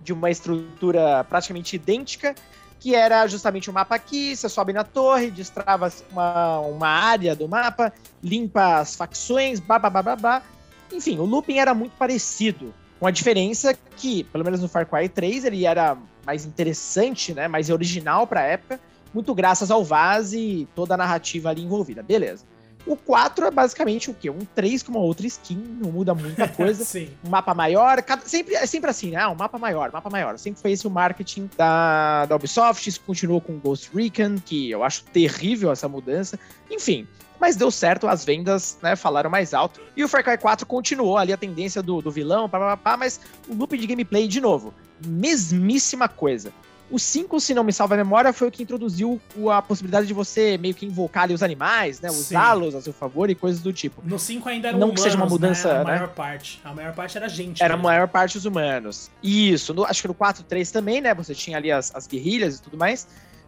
de 0.02 0.12
uma 0.12 0.30
estrutura 0.30 1.24
praticamente 1.24 1.78
idêntica, 1.78 2.36
que 2.82 2.96
era 2.96 3.26
justamente 3.28 3.70
um 3.70 3.74
mapa 3.74 3.96
aqui, 3.96 4.36
você 4.36 4.50
sobe 4.50 4.74
na 4.74 4.84
torre, 4.84 5.32
destrava 5.32 5.90
uma, 6.12 6.60
uma 6.60 6.88
área 6.90 7.34
do 7.34 7.48
mapa, 7.48 7.94
limpa 8.22 8.80
as 8.80 8.94
facções, 8.94 9.62
blá. 9.62 10.44
Enfim, 10.92 11.18
o 11.18 11.24
looping 11.24 11.60
era 11.60 11.74
muito 11.74 11.94
parecido. 11.94 12.74
Com 13.02 13.08
a 13.08 13.12
diferença 13.12 13.76
que, 13.98 14.24
pelo 14.26 14.44
menos 14.44 14.62
no 14.62 14.68
Far 14.68 14.88
Cry 14.88 15.10
3, 15.10 15.46
ele 15.46 15.66
era 15.66 15.98
mais 16.24 16.46
interessante, 16.46 17.34
né? 17.34 17.48
Mais 17.48 17.72
original 17.72 18.28
pra 18.28 18.44
época, 18.44 18.80
muito 19.12 19.34
graças 19.34 19.72
ao 19.72 19.84
Vaz 19.84 20.34
e 20.34 20.68
toda 20.76 20.94
a 20.94 20.98
narrativa 20.98 21.50
ali 21.50 21.64
envolvida. 21.64 22.04
Beleza. 22.04 22.46
O 22.86 22.96
4 22.96 23.46
é 23.46 23.52
basicamente 23.52 24.10
o 24.10 24.14
quê? 24.14 24.30
Um 24.30 24.46
3 24.56 24.84
com 24.84 24.92
uma 24.92 25.02
outra 25.02 25.26
skin, 25.28 25.56
não 25.82 25.92
muda 25.92 26.14
muita 26.14 26.48
coisa. 26.50 26.84
um 27.24 27.30
mapa 27.30 27.54
maior, 27.54 28.02
cada, 28.02 28.26
sempre, 28.26 28.56
é 28.56 28.66
sempre 28.66 28.90
assim, 28.90 29.12
né? 29.12 29.26
Um 29.28 29.36
mapa 29.36 29.58
maior, 29.58 29.92
mapa 29.92 30.10
maior. 30.10 30.38
Sempre 30.38 30.62
foi 30.62 30.72
esse 30.72 30.88
o 30.88 30.90
marketing 30.90 31.50
da, 31.58 32.26
da 32.26 32.36
Ubisoft, 32.36 32.88
isso 32.88 33.02
continuou 33.02 33.40
com 33.40 33.60
Ghost 33.60 33.90
Recon, 33.94 34.38
que 34.44 34.72
eu 34.72 34.84
acho 34.84 35.04
terrível 35.06 35.72
essa 35.72 35.88
mudança. 35.88 36.40
Enfim, 36.70 37.08
mas 37.40 37.56
deu 37.56 37.72
certo, 37.72 38.08
as 38.08 38.24
vendas 38.24 38.78
né, 38.84 38.96
falaram 38.96 39.30
mais 39.30 39.54
alto. 39.54 39.82
E 39.98 40.04
o 40.04 40.08
Far 40.08 40.24
Cry 40.24 40.38
4 40.38 40.66
continuou 40.66 41.18
ali 41.18 41.34
a 41.34 41.38
tendência 41.38 41.82
do, 41.82 42.00
do 42.00 42.12
vilão, 42.12 42.48
pá, 42.48 42.60
pá, 42.60 42.78
pá, 42.78 42.98
mas 42.98 43.20
o 43.50 43.56
loop 43.56 43.76
de 43.76 43.88
gameplay, 43.88 44.28
de 44.28 44.40
novo, 44.40 44.72
mesmíssima 45.04 46.08
coisa. 46.08 46.54
O 46.92 47.00
5, 47.00 47.40
se 47.40 47.54
não 47.54 47.64
me 47.64 47.72
salva 47.72 47.94
a 47.94 47.98
memória, 47.98 48.34
foi 48.34 48.50
o 48.50 48.52
que 48.52 48.62
introduziu 48.62 49.20
a 49.50 49.62
possibilidade 49.62 50.06
de 50.08 50.14
você 50.14 50.58
meio 50.58 50.76
que 50.76 50.86
invocar 50.86 51.24
ali 51.24 51.34
os 51.34 51.42
animais, 51.42 52.02
né? 52.02 52.10
Usá-los 52.10 52.76
a 52.76 52.82
seu 52.82 52.92
favor 52.92 53.30
e 53.30 53.36
coisas 53.36 53.62
do 53.62 53.72
tipo. 53.72 54.02
No 54.06 54.20
5 54.20 54.50
ainda 54.50 54.68
era 54.68 54.78
Não 54.78 54.88
humanos, 54.88 55.02
que 55.02 55.10
seja 55.10 55.16
uma 55.16 55.26
mudança, 55.26 55.70
né? 55.70 55.74
A 55.74 55.78
né? 55.78 55.84
maior 55.86 56.10
parte. 56.10 56.60
A 56.66 56.74
maior 56.74 56.94
parte 56.94 57.18
era 57.18 57.30
gente. 57.30 57.64
Era 57.64 57.78
mesmo. 57.78 57.88
a 57.88 57.92
maior 57.92 58.08
parte 58.10 58.38
os 58.38 58.44
humanos. 58.44 59.10
Isso. 59.24 59.74
No, 59.74 59.86
acho 59.86 60.02
que 60.02 60.08
no 60.10 60.14
4, 60.14 60.44
3 60.44 60.70
também, 60.70 61.00
né? 61.00 61.14
Você 61.14 61.34
tinha 61.34 61.56
ali 61.56 61.72
as, 61.72 61.96
as 61.96 62.06
guerrilhas 62.06 62.58
e 62.58 62.62
tudo 62.62 62.78
mais. 62.78 63.08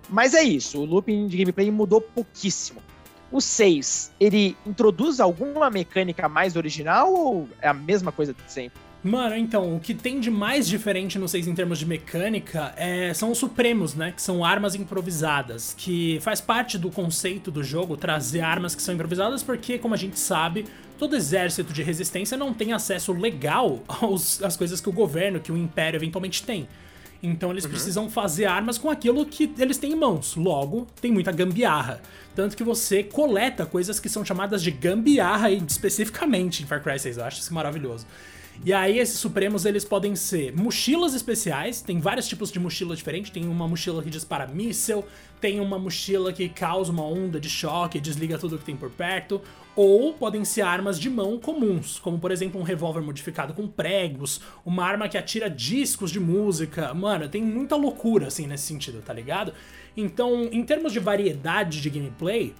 Mas 0.09 0.33
é 0.33 0.41
isso. 0.41 0.79
O 0.79 0.85
looping 0.85 1.27
de 1.27 1.35
gameplay 1.35 1.69
mudou 1.69 1.99
pouquíssimo. 1.99 2.81
O 3.29 3.41
6, 3.41 4.11
ele 4.19 4.55
introduz 4.65 5.19
alguma 5.19 5.69
mecânica 5.69 6.29
mais 6.29 6.55
original 6.55 7.11
ou 7.11 7.49
é 7.59 7.67
a 7.67 7.73
mesma 7.73 8.11
coisa 8.11 8.33
de 8.33 8.39
sempre? 8.47 8.79
Mano, 9.03 9.35
então, 9.35 9.75
o 9.75 9.81
que 9.81 9.93
tem 9.93 10.21
de 10.21 10.31
mais 10.31 10.65
diferente 10.65 11.19
no 11.19 11.27
6 11.27 11.47
em 11.47 11.53
termos 11.53 11.77
de 11.77 11.85
mecânica 11.85 12.73
é, 12.77 13.13
são 13.13 13.31
os 13.31 13.37
Supremos, 13.37 13.95
né? 13.95 14.13
Que 14.13 14.21
são 14.21 14.45
armas 14.45 14.75
improvisadas, 14.75 15.75
que 15.77 16.19
faz 16.21 16.39
parte 16.39 16.77
do 16.77 16.89
conceito 16.89 17.51
do 17.51 17.61
jogo 17.61 17.97
trazer 17.97 18.39
armas 18.39 18.73
que 18.73 18.81
são 18.81 18.95
improvisadas, 18.95 19.43
porque, 19.43 19.77
como 19.77 19.93
a 19.93 19.97
gente 19.97 20.17
sabe, 20.17 20.65
todo 20.97 21.17
exército 21.17 21.73
de 21.73 21.83
resistência 21.83 22.37
não 22.37 22.53
tem 22.53 22.71
acesso 22.71 23.11
legal 23.11 23.83
aos, 23.87 24.41
às 24.41 24.55
coisas 24.55 24.79
que 24.79 24.87
o 24.87 24.93
governo, 24.93 25.41
que 25.41 25.51
o 25.51 25.57
império 25.57 25.97
eventualmente 25.97 26.41
tem. 26.41 26.65
Então 27.21 27.51
eles 27.51 27.65
uhum. 27.65 27.71
precisam 27.71 28.09
fazer 28.09 28.45
armas 28.45 28.77
com 28.77 28.89
aquilo 28.89 29.25
que 29.25 29.51
eles 29.57 29.77
têm 29.77 29.93
em 29.93 29.95
mãos. 29.95 30.35
Logo, 30.35 30.87
tem 31.01 31.11
muita 31.11 31.31
gambiarra. 31.31 32.01
Tanto 32.35 32.55
que 32.55 32.63
você 32.63 33.01
coleta 33.03 33.65
coisas 33.65 33.99
que 33.99 34.09
são 34.09 34.23
chamadas 34.25 34.61
de 34.61 34.71
gambiarra 34.71 35.49
especificamente 35.51 36.63
em 36.63 36.65
Far 36.65 36.81
Cry 36.81 36.99
6. 36.99 37.17
Eu 37.17 37.25
acho 37.25 37.39
isso 37.39 37.53
maravilhoso. 37.53 38.05
E 38.65 38.71
aí 38.71 38.99
esses 38.99 39.19
supremos 39.19 39.65
eles 39.65 39.83
podem 39.83 40.15
ser 40.15 40.55
mochilas 40.55 41.13
especiais, 41.13 41.81
tem 41.81 41.99
vários 41.99 42.27
tipos 42.27 42.51
de 42.51 42.59
mochila 42.59 42.95
diferentes, 42.95 43.31
tem 43.31 43.45
uma 43.47 43.67
mochila 43.67 44.01
que 44.01 44.09
dispara 44.09 44.47
míssel, 44.47 45.05
tem 45.41 45.59
uma 45.59 45.77
mochila 45.77 46.31
que 46.31 46.47
causa 46.47 46.91
uma 46.91 47.03
onda 47.03 47.39
de 47.39 47.49
choque 47.49 47.99
desliga 47.99 48.37
tudo 48.37 48.57
que 48.57 48.63
tem 48.63 48.77
por 48.77 48.89
perto, 48.89 49.41
ou 49.75 50.13
podem 50.13 50.45
ser 50.45 50.61
armas 50.61 50.99
de 50.99 51.09
mão 51.09 51.37
comuns, 51.39 51.99
como 51.99 52.19
por 52.19 52.31
exemplo 52.31 52.61
um 52.61 52.63
revólver 52.63 53.01
modificado 53.01 53.53
com 53.53 53.67
pregos, 53.67 54.39
uma 54.65 54.85
arma 54.85 55.09
que 55.09 55.17
atira 55.17 55.49
discos 55.49 56.11
de 56.11 56.19
música. 56.19 56.93
Mano, 56.93 57.27
tem 57.27 57.41
muita 57.41 57.75
loucura 57.75 58.27
assim 58.27 58.47
nesse 58.47 58.65
sentido, 58.65 59.01
tá 59.01 59.11
ligado? 59.11 59.53
Então, 59.97 60.47
em 60.51 60.63
termos 60.63 60.93
de 60.93 60.99
variedade 60.99 61.81
de 61.81 61.89
gameplay, 61.89 62.53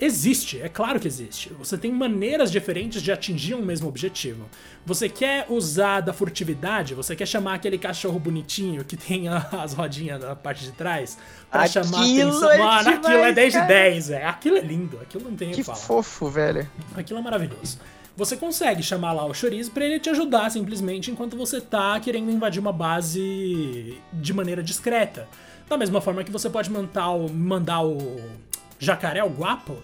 Existe, 0.00 0.62
é 0.62 0.68
claro 0.68 0.98
que 0.98 1.06
existe. 1.06 1.52
Você 1.58 1.76
tem 1.76 1.92
maneiras 1.92 2.50
diferentes 2.50 3.02
de 3.02 3.12
atingir 3.12 3.54
um 3.54 3.62
mesmo 3.62 3.86
objetivo. 3.86 4.48
Você 4.86 5.10
quer 5.10 5.44
usar 5.50 6.00
da 6.00 6.14
furtividade, 6.14 6.94
você 6.94 7.14
quer 7.14 7.26
chamar 7.26 7.54
aquele 7.54 7.76
cachorro 7.76 8.18
bonitinho 8.18 8.82
que 8.82 8.96
tem 8.96 9.28
as 9.28 9.74
rodinhas 9.74 10.22
na 10.22 10.34
parte 10.34 10.64
de 10.64 10.72
trás 10.72 11.18
pra 11.50 11.64
aquilo 11.64 11.84
chamar 11.84 12.02
atenção. 12.02 12.50
É 12.50 12.58
Mano, 12.58 12.78
demais, 12.78 12.86
aquilo 12.86 13.24
é 13.24 13.32
10 13.32 13.52
de 13.52 13.66
10, 13.66 14.08
velho. 14.08 14.28
Aquilo 14.28 14.56
é 14.56 14.60
lindo, 14.60 14.98
aquilo 15.02 15.24
não 15.24 15.36
tem 15.36 15.50
o 15.50 15.54
que 15.54 15.62
falar. 15.62 15.78
Que 15.78 15.84
fofo, 15.84 16.30
velho. 16.30 16.70
Aquilo 16.96 17.18
é 17.18 17.22
maravilhoso. 17.22 17.78
Você 18.16 18.36
consegue 18.38 18.82
chamar 18.82 19.12
lá 19.12 19.26
o 19.26 19.34
chorizo 19.34 19.70
para 19.70 19.84
ele 19.84 20.00
te 20.00 20.08
ajudar 20.08 20.50
simplesmente 20.50 21.10
enquanto 21.10 21.36
você 21.36 21.60
tá 21.60 22.00
querendo 22.00 22.30
invadir 22.30 22.60
uma 22.60 22.72
base 22.72 23.98
de 24.12 24.32
maneira 24.32 24.62
discreta. 24.62 25.28
Da 25.68 25.76
mesma 25.76 26.00
forma 26.00 26.24
que 26.24 26.32
você 26.32 26.48
pode 26.48 26.70
mandar 26.70 27.10
o, 27.10 27.28
mandar 27.30 27.82
o 27.82 28.18
jacaré, 28.80 29.22
o 29.22 29.28
guapo, 29.28 29.80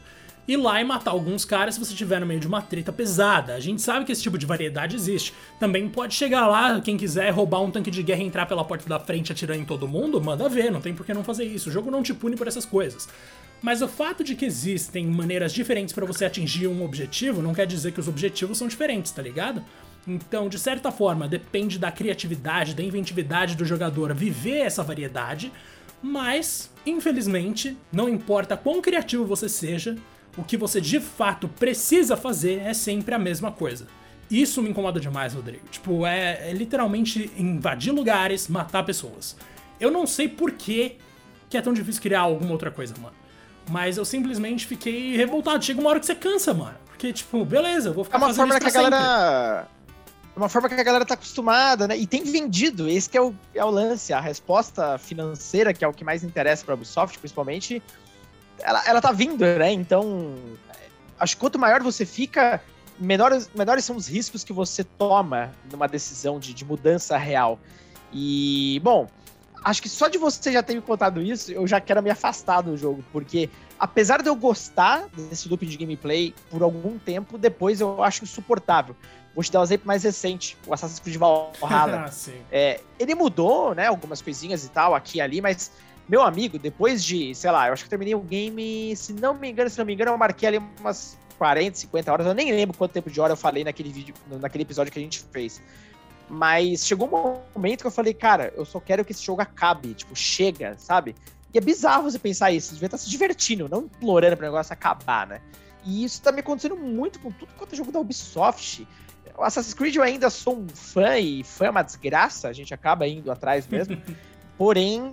ir 0.49 0.57
lá 0.57 0.81
e 0.81 0.85
matar 0.85 1.11
alguns 1.11 1.45
caras 1.45 1.75
se 1.75 1.81
você 1.81 1.93
estiver 1.93 2.21
no 2.21 2.27
meio 2.27 2.41
de 2.41 2.47
uma 2.47 2.63
treta 2.63 2.93
pesada. 2.93 3.55
A 3.55 3.61
gente 3.61 3.83
sabe 3.83 4.05
que 4.05 4.13
esse 4.13 4.23
tipo 4.23 4.39
de 4.39 4.47
variedade 4.47 4.97
existe. 4.97 5.33
Também 5.61 5.89
pode 5.89 6.15
chegar 6.15 6.47
lá, 6.47 6.81
quem 6.81 6.97
quiser 6.97 7.31
roubar 7.31 7.63
um 7.63 7.71
tanque 7.71 7.91
de 7.91 8.03
guerra 8.03 8.23
e 8.23 8.27
entrar 8.27 8.47
pela 8.47 8.65
porta 8.65 8.89
da 8.89 8.99
frente 8.99 9.33
atirando 9.33 9.61
em 9.61 9.65
todo 9.65 9.87
mundo, 9.87 10.21
manda 10.21 10.49
ver, 10.49 10.71
não 10.71 10.81
tem 10.81 10.95
por 10.95 11.05
que 11.05 11.15
não 11.15 11.25
fazer 11.25 11.45
isso. 11.45 11.69
O 11.69 11.73
jogo 11.73 11.91
não 11.91 12.03
te 12.03 12.15
pune 12.15 12.37
por 12.37 12.49
essas 12.49 12.65
coisas. 12.65 13.09
Mas 13.63 13.83
o 13.83 13.89
fato 13.89 14.23
de 14.23 14.35
que 14.35 14.45
existem 14.45 15.07
maneiras 15.07 15.53
diferentes 15.53 15.95
para 15.95 16.05
você 16.05 16.25
atingir 16.25 16.69
um 16.69 16.85
objetivo 16.85 17.43
não 17.43 17.55
quer 17.55 17.67
dizer 17.67 17.93
que 17.93 18.01
os 18.01 18.07
objetivos 18.07 18.59
são 18.59 18.69
diferentes, 18.69 19.11
tá 19.13 19.23
ligado? 19.23 19.65
Então, 20.07 20.49
de 20.49 20.59
certa 20.59 20.93
forma, 20.93 21.27
depende 21.27 21.79
da 21.79 21.91
criatividade, 21.91 22.75
da 22.75 22.83
inventividade 22.83 23.57
do 23.57 23.65
jogador 23.65 24.15
viver 24.15 24.59
essa 24.59 24.85
variedade, 24.85 25.51
mas, 26.03 26.71
infelizmente, 26.85 27.77
não 27.93 28.09
importa 28.09 28.57
quão 28.57 28.81
criativo 28.81 29.25
você 29.25 29.49
seja, 29.49 29.97
o 30.37 30.45
que 30.45 30.57
você 30.57 30.81
de 30.81 31.01
fato 31.01 31.49
precisa 31.49 32.17
fazer 32.17 32.61
é 32.61 32.75
sempre 32.75 33.15
a 33.15 33.19
mesma 33.19 33.51
coisa. 33.51 33.87
Isso 34.31 34.61
me 34.61 34.71
incomoda 34.71 34.99
demais, 35.01 35.35
Rodrigo. 35.35 35.67
Tipo, 35.71 36.05
é, 36.05 36.51
é 36.51 36.53
literalmente 36.53 37.31
invadir 37.37 37.93
lugares, 37.93 38.49
matar 38.49 38.85
pessoas. 38.85 39.37
Eu 39.79 39.91
não 39.91 40.07
sei 40.07 40.29
por 40.29 40.53
que, 40.53 40.97
que 41.49 41.57
é 41.57 41.63
tão 41.63 41.73
difícil 41.73 42.03
criar 42.03 42.21
alguma 42.21 42.53
outra 42.53 42.71
coisa, 42.71 42.95
mano. 43.01 43.15
Mas 43.71 43.97
eu 43.97 44.05
simplesmente 44.05 44.67
fiquei 44.67 45.17
revoltado. 45.17 45.65
Chega 45.65 45.81
uma 45.81 45.91
hora 45.91 46.01
que 46.01 46.07
você 46.07 46.15
cansa, 46.15 46.53
mano. 46.53 46.77
Porque, 46.87 47.13
tipo, 47.13 47.45
beleza, 47.45 47.91
eu 47.91 47.95
vou 47.95 48.05
ficar 48.05 48.19
é 48.19 48.21
uma 48.21 48.31
isso 48.31 48.59
que 48.59 48.67
a 48.67 48.71
galera 48.71 49.69
uma 50.37 50.49
forma 50.49 50.69
que 50.69 50.75
a 50.75 50.83
galera 50.83 51.05
tá 51.05 51.15
acostumada, 51.15 51.89
né? 51.89 51.97
E 51.97 52.07
tem 52.07 52.23
vendido, 52.23 52.89
esse 52.89 53.09
que 53.09 53.17
é 53.17 53.23
o, 53.23 53.35
é 53.55 53.65
o 53.65 53.71
lance, 53.71 54.13
a 54.13 54.21
resposta 54.21 54.99
financeira, 54.99 55.73
que 55.73 55.85
é 55.85 55.89
o 55.89 55.93
que 55.93 56.05
mais 56.05 56.23
interessa 56.23 56.65
pra 56.65 56.75
Ubisoft, 56.75 57.19
principalmente, 57.19 57.83
ela, 58.59 58.83
ela 58.87 59.01
tá 59.01 59.13
vindo, 59.13 59.45
né? 59.45 59.73
Então, 59.73 60.35
acho 61.19 61.37
que 61.37 61.41
quanto 61.41 61.59
maior 61.59 61.83
você 61.83 62.05
fica, 62.05 62.63
menores, 62.99 63.51
menores 63.55 63.85
são 63.85 63.97
os 63.97 64.07
riscos 64.07 64.45
que 64.45 64.53
você 64.53 64.85
toma 64.85 65.55
numa 65.71 65.87
decisão 65.87 66.39
de, 66.39 66.53
de 66.53 66.65
mudança 66.65 67.17
real. 67.17 67.59
E, 68.13 68.81
bom, 68.85 69.09
acho 69.65 69.83
que 69.83 69.89
só 69.89 70.09
de 70.09 70.19
você 70.19 70.53
já 70.53 70.63
ter 70.63 70.75
me 70.75 70.81
contado 70.81 71.21
isso, 71.21 71.53
eu 71.53 71.67
já 71.67 71.81
quero 71.81 72.03
me 72.03 72.11
afastar 72.11 72.61
do 72.61 72.77
jogo, 72.77 73.05
porque 73.13 73.51
apesar 73.79 74.23
de 74.23 74.29
eu 74.29 74.37
gostar 74.37 75.07
desse 75.09 75.49
loop 75.49 75.67
de 75.67 75.77
gameplay 75.77 76.35
por 76.51 76.63
algum 76.63 76.99
tempo, 76.99 77.37
depois 77.37 77.81
eu 77.81 78.03
acho 78.03 78.25
insuportável. 78.25 78.97
Vou 79.35 79.45
te 79.45 79.53
dar 79.53 79.61
um 79.61 79.65
exemplo 79.65 79.87
mais 79.87 80.03
recente, 80.03 80.57
o 80.67 80.73
Assassin's 80.73 80.99
Creed 80.99 81.19
Valhalla. 81.19 82.07
ah, 82.09 82.31
é, 82.51 82.81
ele 82.99 83.15
mudou, 83.15 83.75
né, 83.75 83.87
algumas 83.87 84.23
coisinhas 84.23 84.65
e 84.65 84.71
tal, 84.71 84.95
aqui 84.95 85.19
e 85.19 85.21
ali, 85.21 85.41
mas, 85.41 85.71
meu 86.09 86.23
amigo, 86.23 86.59
depois 86.59 87.05
de, 87.05 87.35
sei 87.35 87.51
lá, 87.51 87.67
eu 87.67 87.75
acho 87.75 87.85
que 87.85 87.91
terminei 87.91 88.15
o 88.15 88.21
game, 88.21 88.95
se 88.97 89.13
não 89.13 89.35
me 89.35 89.51
engano, 89.51 89.69
se 89.69 89.79
não 89.79 89.85
me 89.85 89.93
engano, 89.93 90.11
eu 90.13 90.19
marquei 90.19 90.49
ali 90.49 90.59
umas 90.81 91.19
40, 91.37 91.77
50 91.77 92.13
horas, 92.13 92.27
eu 92.27 92.35
nem 92.35 92.51
lembro 92.51 92.77
quanto 92.77 92.93
tempo 92.93 93.11
de 93.11 93.21
hora 93.21 93.33
eu 93.33 93.37
falei 93.37 93.63
naquele 93.63 93.91
vídeo, 93.91 94.15
naquele 94.41 94.63
episódio 94.63 94.93
que 94.93 94.99
a 94.99 95.03
gente 95.03 95.23
fez. 95.31 95.61
Mas 96.29 96.85
chegou 96.85 97.09
um 97.09 97.41
momento 97.55 97.83
que 97.83 97.87
eu 97.87 97.91
falei, 97.91 98.13
cara, 98.13 98.53
eu 98.57 98.65
só 98.65 98.81
quero 98.81 99.05
que 99.05 99.13
esse 99.13 99.25
jogo 99.25 99.41
acabe, 99.41 99.95
tipo, 99.95 100.15
chega, 100.17 100.75
sabe? 100.79 101.15
E 101.55 101.59
é 101.59 101.61
bizarro 101.61 102.03
você 102.03 102.19
pensar 102.19 102.51
isso, 102.51 102.69
você 102.69 102.75
devia 102.75 102.87
estar 102.87 102.99
se 102.99 103.09
divertindo, 103.09 103.69
não 103.69 103.83
implorando 103.83 104.37
pro 104.37 104.47
negócio 104.47 104.73
acabar, 104.73 105.27
né? 105.27 105.41
E 105.85 106.05
isso 106.05 106.21
tá 106.21 106.33
me 106.33 106.41
acontecendo 106.41 106.77
muito 106.77 107.21
com 107.21 107.31
tudo 107.31 107.49
quanto 107.57 107.73
é 107.73 107.77
jogo 107.77 107.93
da 107.93 108.01
Ubisoft. 108.01 108.87
O 109.39 109.43
Assassin's 109.45 109.73
Creed 109.73 109.95
eu 109.95 110.03
ainda 110.03 110.29
sou 110.29 110.59
um 110.59 110.69
fã 110.69 111.17
e 111.17 111.45
fã 111.45 111.67
é 111.67 111.71
uma 111.71 111.83
desgraça, 111.83 112.49
a 112.49 112.53
gente 112.53 112.75
acaba 112.75 113.07
indo 113.07 113.31
atrás 113.31 113.69
mesmo. 113.69 113.97
Porém, 114.59 115.13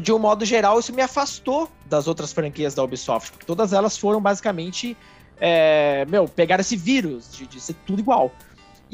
de 0.00 0.12
um 0.12 0.18
modo 0.18 0.44
geral, 0.44 0.80
isso 0.80 0.92
me 0.92 1.02
afastou 1.02 1.70
das 1.86 2.08
outras 2.08 2.32
franquias 2.32 2.74
da 2.74 2.82
Ubisoft, 2.82 3.32
porque 3.32 3.44
todas 3.44 3.72
elas 3.72 3.98
foram 3.98 4.20
basicamente, 4.20 4.96
é, 5.38 6.06
meu, 6.06 6.26
pegar 6.26 6.58
esse 6.58 6.76
vírus 6.76 7.30
de, 7.32 7.46
de 7.46 7.60
ser 7.60 7.74
tudo 7.86 8.00
igual. 8.00 8.32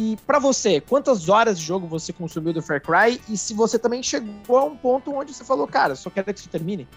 E 0.01 0.17
para 0.27 0.39
você, 0.39 0.81
quantas 0.81 1.29
horas 1.29 1.59
de 1.59 1.67
jogo 1.67 1.87
você 1.87 2.11
consumiu 2.11 2.55
do 2.55 2.63
Far 2.63 2.81
Cry? 2.81 3.21
E 3.29 3.37
se 3.37 3.53
você 3.53 3.79
também 3.79 4.03
chegou 4.03 4.57
a 4.57 4.65
um 4.65 4.75
ponto 4.75 5.15
onde 5.15 5.35
você 5.35 5.45
falou, 5.45 5.67
cara, 5.67 5.95
só 5.95 6.09
quero 6.09 6.33
que 6.33 6.41
isso 6.41 6.49
termine? 6.49 6.89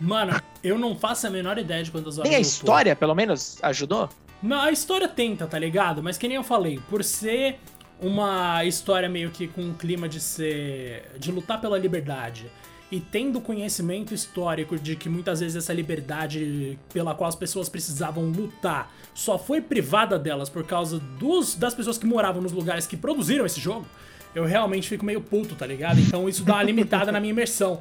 Mano, 0.00 0.40
eu 0.64 0.78
não 0.78 0.96
faço 0.96 1.26
a 1.26 1.30
menor 1.30 1.58
ideia 1.58 1.84
de 1.84 1.90
quantas 1.90 2.16
horas. 2.16 2.30
Nem 2.30 2.38
a 2.38 2.40
história, 2.40 2.96
pelo 2.96 3.14
menos, 3.14 3.58
ajudou? 3.62 4.08
Não, 4.42 4.62
a 4.62 4.72
história 4.72 5.06
tenta, 5.06 5.46
tá 5.46 5.58
ligado? 5.58 6.02
Mas 6.02 6.16
que 6.16 6.26
nem 6.26 6.38
eu 6.38 6.42
falei, 6.42 6.80
por 6.88 7.04
ser 7.04 7.60
uma 8.00 8.64
história 8.64 9.06
meio 9.06 9.30
que 9.30 9.46
com 9.48 9.60
um 9.60 9.74
clima 9.74 10.08
de 10.08 10.18
ser. 10.18 11.10
de 11.18 11.30
lutar 11.30 11.60
pela 11.60 11.78
liberdade. 11.78 12.50
E 12.90 13.00
tendo 13.00 13.40
conhecimento 13.40 14.14
histórico 14.14 14.78
de 14.78 14.94
que 14.94 15.08
muitas 15.08 15.40
vezes 15.40 15.56
essa 15.56 15.72
liberdade 15.72 16.78
pela 16.92 17.14
qual 17.14 17.28
as 17.28 17.34
pessoas 17.34 17.68
precisavam 17.68 18.24
lutar 18.30 18.94
só 19.12 19.38
foi 19.38 19.60
privada 19.60 20.18
delas 20.18 20.48
por 20.48 20.64
causa 20.64 20.98
dos, 21.18 21.54
das 21.54 21.74
pessoas 21.74 21.98
que 21.98 22.06
moravam 22.06 22.40
nos 22.40 22.52
lugares 22.52 22.86
que 22.86 22.96
produziram 22.96 23.44
esse 23.44 23.60
jogo, 23.60 23.86
eu 24.34 24.44
realmente 24.44 24.88
fico 24.88 25.04
meio 25.04 25.20
puto, 25.20 25.54
tá 25.54 25.66
ligado? 25.66 25.98
Então 25.98 26.28
isso 26.28 26.44
dá 26.44 26.54
uma 26.54 26.62
limitada 26.62 27.10
na 27.10 27.18
minha 27.18 27.32
imersão. 27.32 27.80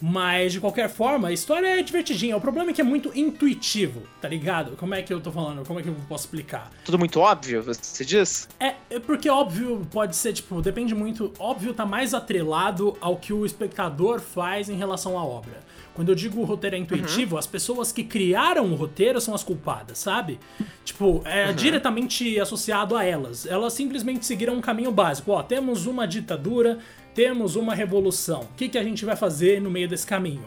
Mas, 0.00 0.52
de 0.52 0.60
qualquer 0.60 0.88
forma, 0.88 1.28
a 1.28 1.32
história 1.32 1.78
é 1.78 1.82
divertidinha. 1.82 2.36
O 2.36 2.40
problema 2.40 2.70
é 2.70 2.74
que 2.74 2.80
é 2.80 2.84
muito 2.84 3.10
intuitivo, 3.14 4.02
tá 4.20 4.28
ligado? 4.28 4.76
Como 4.76 4.94
é 4.94 5.02
que 5.02 5.12
eu 5.12 5.20
tô 5.20 5.30
falando? 5.30 5.66
Como 5.66 5.78
é 5.78 5.82
que 5.82 5.88
eu 5.88 5.96
posso 6.08 6.24
explicar? 6.24 6.70
Tudo 6.84 6.98
muito 6.98 7.20
óbvio, 7.20 7.62
você 7.62 8.04
diz? 8.04 8.48
É, 8.58 8.74
é 8.90 8.98
porque 8.98 9.28
óbvio 9.30 9.86
pode 9.90 10.16
ser, 10.16 10.32
tipo, 10.32 10.60
depende 10.60 10.94
muito. 10.94 11.32
Óbvio 11.38 11.72
tá 11.72 11.86
mais 11.86 12.12
atrelado 12.12 12.96
ao 13.00 13.16
que 13.16 13.32
o 13.32 13.46
espectador 13.46 14.20
faz 14.20 14.68
em 14.68 14.76
relação 14.76 15.18
à 15.18 15.24
obra. 15.24 15.62
Quando 15.94 16.08
eu 16.08 16.14
digo 16.14 16.40
o 16.40 16.44
roteiro 16.44 16.74
é 16.74 16.78
intuitivo, 16.78 17.34
uhum. 17.34 17.38
as 17.38 17.46
pessoas 17.46 17.92
que 17.92 18.02
criaram 18.02 18.72
o 18.72 18.74
roteiro 18.74 19.20
são 19.20 19.32
as 19.32 19.44
culpadas, 19.44 19.98
sabe? 19.98 20.40
Tipo, 20.84 21.22
é 21.24 21.46
uhum. 21.46 21.54
diretamente 21.54 22.38
associado 22.40 22.96
a 22.96 23.04
elas. 23.04 23.46
Elas 23.46 23.72
simplesmente 23.72 24.26
seguiram 24.26 24.54
um 24.54 24.60
caminho 24.60 24.90
básico. 24.90 25.30
Ó, 25.30 25.42
temos 25.42 25.86
uma 25.86 26.06
ditadura, 26.06 26.80
temos 27.14 27.56
uma 27.56 27.74
revolução. 27.74 28.42
O 28.42 28.56
que, 28.56 28.68
que 28.68 28.78
a 28.78 28.82
gente 28.82 29.04
vai 29.04 29.16
fazer 29.16 29.60
no 29.60 29.70
meio 29.70 29.88
desse 29.88 30.06
caminho? 30.06 30.46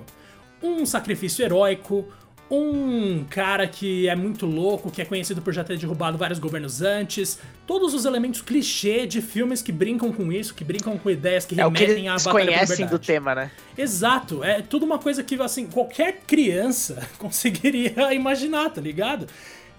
Um 0.62 0.86
sacrifício 0.86 1.44
heróico, 1.46 2.06
um 2.50 3.26
cara 3.30 3.68
que 3.68 4.08
é 4.08 4.16
muito 4.16 4.46
louco, 4.46 4.90
que 4.90 5.02
é 5.02 5.06
conhecido 5.06 5.42
por 5.42 5.54
já 5.54 5.64
ter 5.64 5.78
derrubado 5.78 6.18
vários 6.18 6.40
governos 6.40 6.82
antes, 6.82 7.40
todos 7.66 7.94
os 7.94 8.06
elementos 8.06 8.42
clichê 8.42 9.06
de 9.06 9.22
filmes 9.22 9.62
que 9.62 9.72
brincam 9.72 10.12
com 10.12 10.32
isso, 10.32 10.54
que 10.54 10.64
brincam 10.64 10.98
com 10.98 11.10
ideias 11.10 11.46
que 11.46 11.60
é 11.60 11.64
remetem 11.64 12.08
à 12.08 12.16
batalha 12.16 12.46
conhecem 12.46 12.88
do 12.88 12.98
tema, 12.98 13.36
né? 13.36 13.52
Exato, 13.78 14.44
é 14.44 14.62
tudo 14.62 14.86
uma 14.86 14.98
coisa 14.98 15.24
que 15.24 15.40
assim 15.42 15.68
qualquer 15.68 16.22
criança 16.26 17.08
conseguiria 17.20 18.14
imaginar, 18.14 18.70
tá 18.70 18.82
ligado? 18.82 19.28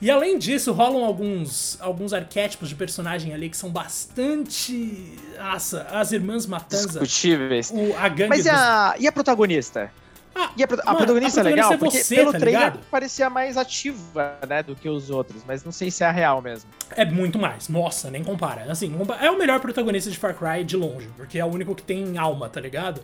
E 0.01 0.11
além 0.11 0.39
disso, 0.39 0.73
rolam 0.73 1.05
alguns, 1.05 1.77
alguns 1.81 2.13
arquétipos 2.13 2.69
de 2.69 2.75
personagem 2.77 3.35
ali 3.35 3.51
que 3.51 3.57
são 3.57 3.71
bastante. 3.71 5.17
Nossa, 5.37 5.83
as 5.91 6.13
irmãs 6.13 6.47
Matanza. 6.47 7.01
Discutíveis. 7.01 7.71
O, 7.75 7.97
a 7.97 8.09
gangue 8.09 8.29
Mas 8.29 8.47
e 8.47 8.51
a, 8.51 8.95
e 8.99 9.09
a 9.09 9.13
protagonista? 9.13 9.91
Ah, 10.35 10.53
e 10.57 10.63
a, 10.63 10.67
a, 10.67 10.69
mano, 10.69 10.77
protagonista, 10.77 10.91
a 10.91 10.95
protagonista 10.95 11.41
é 11.41 11.43
legal, 11.43 11.73
é 11.73 11.77
você, 11.77 11.99
porque 11.99 12.15
pelo 12.15 12.33
tá 12.33 12.39
trailer 12.39 12.61
ligado? 12.61 12.81
parecia 12.89 13.29
mais 13.29 13.57
ativa, 13.57 14.39
né, 14.49 14.63
do 14.63 14.77
que 14.77 14.89
os 14.89 15.11
outros, 15.11 15.43
mas 15.45 15.65
não 15.65 15.73
sei 15.73 15.91
se 15.91 16.05
é 16.05 16.07
a 16.07 16.13
real 16.13 16.41
mesmo. 16.41 16.71
É 16.91 17.05
muito 17.05 17.41
mais, 17.41 17.69
nossa, 17.69 18.09
nem 18.09 18.23
compara. 18.23 18.71
Assim, 18.71 18.95
é 19.21 19.31
o 19.33 19.37
melhor 19.37 19.59
protagonista 19.59 20.09
de 20.11 20.17
Far 20.17 20.35
Cry 20.35 20.63
de 20.63 20.77
longe, 20.77 21.09
porque 21.17 21.41
é 21.41 21.45
o 21.45 21.49
único 21.49 21.75
que 21.75 21.83
tem 21.83 22.17
alma, 22.19 22.49
tá 22.49 22.61
ligado? 22.61 23.03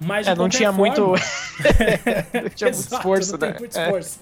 Mas 0.00 0.26
é, 0.26 0.34
não 0.34 0.48
tinha 0.48 0.72
forma... 0.72 0.86
muito. 0.86 1.00
não 2.42 2.50
tinha 2.50 2.70
muito 2.72 2.80
esforço, 2.94 3.38
não 3.38 3.48
né? 3.48 3.56
muito 3.56 3.78
esforço. 3.78 4.18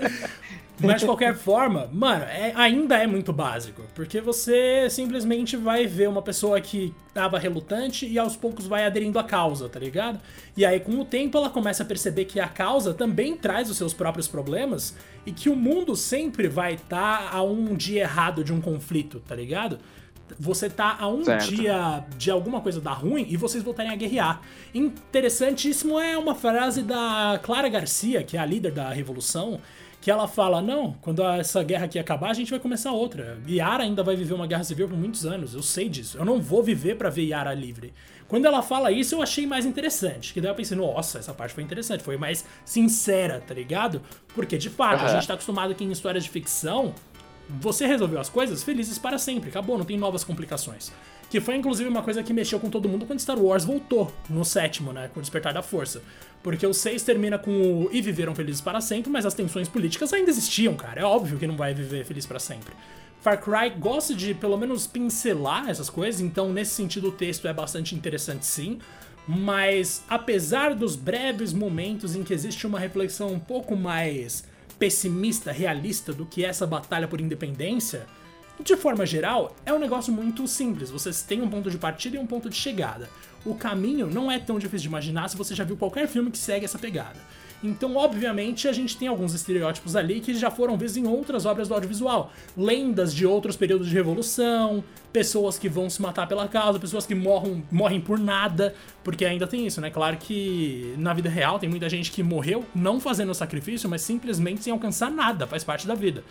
Mas 0.80 1.00
de 1.00 1.06
qualquer 1.06 1.34
forma, 1.34 1.88
mano, 1.92 2.24
é, 2.24 2.52
ainda 2.56 2.96
é 2.96 3.06
muito 3.06 3.32
básico. 3.32 3.82
Porque 3.94 4.20
você 4.20 4.88
simplesmente 4.90 5.56
vai 5.56 5.86
ver 5.86 6.08
uma 6.08 6.22
pessoa 6.22 6.60
que 6.60 6.94
tava 7.12 7.38
relutante 7.38 8.06
e 8.06 8.18
aos 8.18 8.36
poucos 8.36 8.66
vai 8.66 8.84
aderindo 8.84 9.18
à 9.18 9.24
causa, 9.24 9.68
tá 9.68 9.78
ligado? 9.78 10.18
E 10.56 10.64
aí, 10.64 10.80
com 10.80 10.98
o 10.98 11.04
tempo, 11.04 11.36
ela 11.36 11.50
começa 11.50 11.82
a 11.82 11.86
perceber 11.86 12.24
que 12.24 12.40
a 12.40 12.48
causa 12.48 12.94
também 12.94 13.36
traz 13.36 13.70
os 13.70 13.76
seus 13.76 13.92
próprios 13.92 14.26
problemas 14.26 14.96
e 15.26 15.32
que 15.32 15.48
o 15.48 15.56
mundo 15.56 15.94
sempre 15.94 16.48
vai 16.48 16.74
estar 16.74 17.30
tá 17.30 17.36
a 17.36 17.42
um 17.42 17.74
dia 17.74 18.02
errado 18.02 18.42
de 18.42 18.52
um 18.52 18.60
conflito, 18.60 19.20
tá 19.20 19.34
ligado? 19.34 19.78
Você 20.38 20.70
tá 20.70 20.96
a 20.98 21.08
um 21.08 21.24
certo. 21.24 21.54
dia 21.54 22.04
de 22.16 22.30
alguma 22.30 22.60
coisa 22.60 22.80
dar 22.80 22.94
ruim 22.94 23.26
e 23.28 23.36
vocês 23.36 23.62
voltarem 23.62 23.92
a 23.92 23.96
guerrear. 23.96 24.40
Interessantíssimo 24.74 26.00
é 26.00 26.16
uma 26.16 26.34
frase 26.34 26.82
da 26.82 27.38
Clara 27.42 27.68
Garcia, 27.68 28.22
que 28.22 28.36
é 28.36 28.40
a 28.40 28.46
líder 28.46 28.72
da 28.72 28.88
revolução, 28.90 29.60
que 30.02 30.10
ela 30.10 30.26
fala: 30.28 30.60
não, 30.60 30.94
quando 31.00 31.22
essa 31.22 31.62
guerra 31.62 31.86
aqui 31.86 31.98
acabar, 31.98 32.30
a 32.30 32.34
gente 32.34 32.50
vai 32.50 32.58
começar 32.58 32.90
outra. 32.90 33.38
Yara 33.48 33.84
ainda 33.84 34.02
vai 34.02 34.16
viver 34.16 34.34
uma 34.34 34.48
guerra 34.48 34.64
civil 34.64 34.88
por 34.88 34.98
muitos 34.98 35.24
anos, 35.24 35.54
eu 35.54 35.62
sei 35.62 35.88
disso. 35.88 36.18
Eu 36.18 36.24
não 36.24 36.42
vou 36.42 36.62
viver 36.62 36.96
para 36.96 37.08
ver 37.08 37.22
Yara 37.22 37.54
livre. 37.54 37.94
Quando 38.26 38.46
ela 38.46 38.62
fala 38.62 38.90
isso, 38.90 39.14
eu 39.14 39.22
achei 39.22 39.46
mais 39.46 39.64
interessante. 39.64 40.34
Que 40.34 40.40
daí 40.40 40.50
eu 40.50 40.54
pensei, 40.54 40.76
nossa, 40.76 41.18
essa 41.18 41.32
parte 41.32 41.54
foi 41.54 41.62
interessante, 41.62 42.02
foi 42.02 42.16
mais 42.16 42.44
sincera, 42.64 43.40
tá 43.46 43.54
ligado? 43.54 44.02
Porque, 44.34 44.58
de 44.58 44.70
fato, 44.70 45.00
uhum. 45.00 45.06
a 45.06 45.14
gente 45.14 45.26
tá 45.26 45.34
acostumado 45.34 45.74
que 45.74 45.84
em 45.84 45.92
histórias 45.92 46.24
de 46.24 46.30
ficção, 46.30 46.94
você 47.48 47.86
resolveu 47.86 48.18
as 48.18 48.28
coisas 48.28 48.62
felizes 48.62 48.98
para 48.98 49.18
sempre, 49.18 49.50
acabou, 49.50 49.78
não 49.78 49.84
tem 49.84 49.98
novas 49.98 50.24
complicações. 50.24 50.90
Que 51.32 51.40
foi 51.40 51.56
inclusive 51.56 51.88
uma 51.88 52.02
coisa 52.02 52.22
que 52.22 52.30
mexeu 52.30 52.60
com 52.60 52.68
todo 52.68 52.86
mundo 52.86 53.06
quando 53.06 53.18
Star 53.18 53.38
Wars 53.38 53.64
voltou 53.64 54.12
no 54.28 54.44
sétimo, 54.44 54.92
né? 54.92 55.08
Com 55.14 55.18
o 55.18 55.22
Despertar 55.22 55.54
da 55.54 55.62
Força. 55.62 56.02
Porque 56.42 56.66
o 56.66 56.74
6 56.74 57.02
termina 57.04 57.38
com 57.38 57.50
o 57.50 57.88
E 57.90 58.02
viveram 58.02 58.34
felizes 58.34 58.60
para 58.60 58.82
sempre, 58.82 59.10
mas 59.10 59.24
as 59.24 59.32
tensões 59.32 59.66
políticas 59.66 60.12
ainda 60.12 60.28
existiam, 60.28 60.74
cara. 60.74 61.00
É 61.00 61.04
óbvio 61.04 61.38
que 61.38 61.46
não 61.46 61.56
vai 61.56 61.72
viver 61.72 62.04
feliz 62.04 62.26
para 62.26 62.38
sempre. 62.38 62.74
Far 63.22 63.40
Cry 63.40 63.70
gosta 63.70 64.14
de 64.14 64.34
pelo 64.34 64.58
menos 64.58 64.86
pincelar 64.86 65.70
essas 65.70 65.88
coisas, 65.88 66.20
então 66.20 66.52
nesse 66.52 66.72
sentido 66.72 67.08
o 67.08 67.12
texto 67.12 67.48
é 67.48 67.52
bastante 67.54 67.94
interessante 67.94 68.44
sim. 68.44 68.78
Mas 69.26 70.04
apesar 70.10 70.74
dos 70.74 70.96
breves 70.96 71.54
momentos 71.54 72.14
em 72.14 72.22
que 72.22 72.34
existe 72.34 72.66
uma 72.66 72.78
reflexão 72.78 73.32
um 73.32 73.40
pouco 73.40 73.74
mais 73.74 74.44
pessimista, 74.78 75.50
realista 75.50 76.12
do 76.12 76.26
que 76.26 76.44
essa 76.44 76.66
batalha 76.66 77.08
por 77.08 77.22
independência, 77.22 78.06
de 78.62 78.76
forma 78.76 79.04
geral, 79.06 79.54
é 79.64 79.72
um 79.72 79.78
negócio 79.78 80.12
muito 80.12 80.46
simples. 80.46 80.90
Vocês 80.90 81.22
têm 81.22 81.42
um 81.42 81.48
ponto 81.48 81.70
de 81.70 81.78
partida 81.78 82.16
e 82.16 82.18
um 82.18 82.26
ponto 82.26 82.48
de 82.48 82.56
chegada. 82.56 83.08
O 83.44 83.54
caminho 83.54 84.06
não 84.06 84.30
é 84.30 84.38
tão 84.38 84.58
difícil 84.58 84.82
de 84.82 84.88
imaginar 84.88 85.28
se 85.28 85.36
você 85.36 85.54
já 85.54 85.64
viu 85.64 85.76
qualquer 85.76 86.06
filme 86.06 86.30
que 86.30 86.38
segue 86.38 86.64
essa 86.64 86.78
pegada. 86.78 87.18
Então, 87.62 87.94
obviamente, 87.94 88.66
a 88.66 88.72
gente 88.72 88.96
tem 88.96 89.06
alguns 89.06 89.34
estereótipos 89.34 89.94
ali 89.94 90.20
que 90.20 90.34
já 90.34 90.50
foram 90.50 90.76
vistos 90.76 90.96
em 90.96 91.06
outras 91.06 91.46
obras 91.46 91.68
do 91.68 91.74
audiovisual. 91.74 92.32
Lendas 92.56 93.14
de 93.14 93.24
outros 93.24 93.56
períodos 93.56 93.88
de 93.88 93.94
revolução, 93.94 94.82
pessoas 95.12 95.58
que 95.58 95.68
vão 95.68 95.88
se 95.88 96.02
matar 96.02 96.26
pela 96.26 96.48
causa, 96.48 96.80
pessoas 96.80 97.06
que 97.06 97.14
morram, 97.14 97.62
morrem 97.70 98.00
por 98.00 98.18
nada, 98.18 98.74
porque 99.04 99.24
ainda 99.24 99.46
tem 99.46 99.64
isso, 99.64 99.80
né? 99.80 99.90
Claro 99.90 100.16
que 100.16 100.92
na 100.98 101.14
vida 101.14 101.28
real 101.28 101.58
tem 101.58 101.68
muita 101.68 101.88
gente 101.88 102.10
que 102.10 102.22
morreu 102.22 102.64
não 102.74 102.98
fazendo 102.98 103.32
sacrifício, 103.32 103.88
mas 103.88 104.02
simplesmente 104.02 104.64
sem 104.64 104.72
alcançar 104.72 105.10
nada, 105.10 105.46
faz 105.46 105.62
parte 105.62 105.86
da 105.86 105.94
vida. 105.94 106.24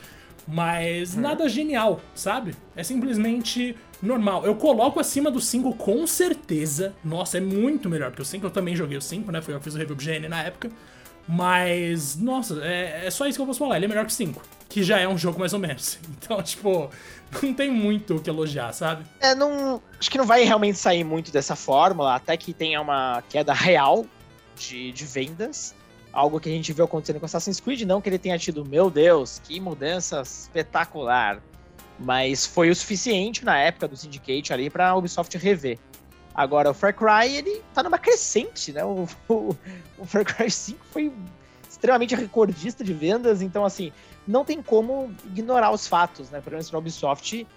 Mas 0.47 1.15
uhum. 1.15 1.21
nada 1.21 1.47
genial, 1.47 2.01
sabe? 2.15 2.55
É 2.75 2.83
simplesmente 2.83 3.75
normal. 4.01 4.45
Eu 4.45 4.55
coloco 4.55 4.99
acima 4.99 5.29
do 5.29 5.39
5 5.39 5.75
com 5.75 6.05
certeza. 6.07 6.93
Nossa, 7.03 7.37
é 7.37 7.41
muito 7.41 7.89
melhor, 7.89 8.09
porque 8.09 8.21
o 8.21 8.25
5 8.25 8.45
eu 8.45 8.51
também 8.51 8.75
joguei 8.75 8.97
o 8.97 9.01
5, 9.01 9.31
né? 9.31 9.41
Foi 9.41 9.53
eu 9.53 9.59
que 9.59 9.63
fiz 9.63 9.75
o 9.75 9.77
review 9.77 9.95
do 9.95 10.03
GN 10.03 10.27
na 10.27 10.43
época. 10.43 10.69
Mas, 11.27 12.15
nossa, 12.17 12.59
é, 12.63 13.03
é 13.05 13.11
só 13.11 13.27
isso 13.27 13.37
que 13.37 13.41
eu 13.41 13.45
posso 13.45 13.59
falar. 13.59 13.77
Ele 13.77 13.85
é 13.85 13.87
melhor 13.87 14.05
que 14.05 14.11
o 14.11 14.15
5, 14.15 14.41
que 14.67 14.83
já 14.83 14.99
é 14.99 15.07
um 15.07 15.17
jogo 15.17 15.39
mais 15.39 15.53
ou 15.53 15.59
menos. 15.59 15.99
Então, 16.23 16.41
tipo, 16.41 16.89
não 17.41 17.53
tem 17.53 17.69
muito 17.69 18.15
o 18.15 18.21
que 18.21 18.29
elogiar, 18.29 18.71
sabe? 18.73 19.03
É, 19.19 19.35
não. 19.35 19.81
Acho 19.99 20.09
que 20.09 20.17
não 20.17 20.25
vai 20.25 20.43
realmente 20.43 20.77
sair 20.77 21.03
muito 21.03 21.31
dessa 21.31 21.55
fórmula, 21.55 22.15
até 22.15 22.37
que 22.37 22.53
tenha 22.53 22.81
uma 22.81 23.21
queda 23.29 23.53
real 23.53 24.05
de, 24.55 24.91
de 24.91 25.05
vendas 25.05 25.75
algo 26.13 26.39
que 26.39 26.49
a 26.49 26.51
gente 26.51 26.73
viu 26.73 26.85
acontecendo 26.85 27.19
com 27.19 27.25
Assassin's 27.25 27.59
Creed, 27.59 27.81
não 27.83 28.01
que 28.01 28.09
ele 28.09 28.19
tenha 28.19 28.37
tido, 28.37 28.65
meu 28.65 28.89
Deus, 28.89 29.39
que 29.43 29.59
mudança 29.59 30.21
espetacular, 30.21 31.41
mas 31.97 32.45
foi 32.45 32.69
o 32.69 32.75
suficiente 32.75 33.45
na 33.45 33.57
época 33.57 33.87
do 33.87 33.95
Syndicate 33.95 34.51
ali 34.51 34.69
para 34.69 34.89
a 34.89 34.95
Ubisoft 34.95 35.37
rever. 35.37 35.77
Agora, 36.33 36.71
o 36.71 36.73
Far 36.73 36.93
Cry, 36.93 37.35
ele 37.35 37.61
tá 37.73 37.83
numa 37.83 37.97
crescente, 37.97 38.71
né? 38.71 38.83
O, 38.83 39.07
o, 39.27 39.55
o 39.97 40.05
Far 40.05 40.25
Cry 40.25 40.49
5 40.49 40.79
foi 40.91 41.11
extremamente 41.69 42.15
recordista 42.15 42.83
de 42.83 42.93
vendas, 42.93 43.41
então, 43.41 43.65
assim, 43.65 43.91
não 44.27 44.45
tem 44.45 44.61
como 44.61 45.13
ignorar 45.25 45.71
os 45.71 45.87
fatos, 45.87 46.29
né? 46.29 46.39
Pelo 46.39 46.53
menos 46.53 46.71
na 46.71 46.79
Ubisoft, 46.79 47.47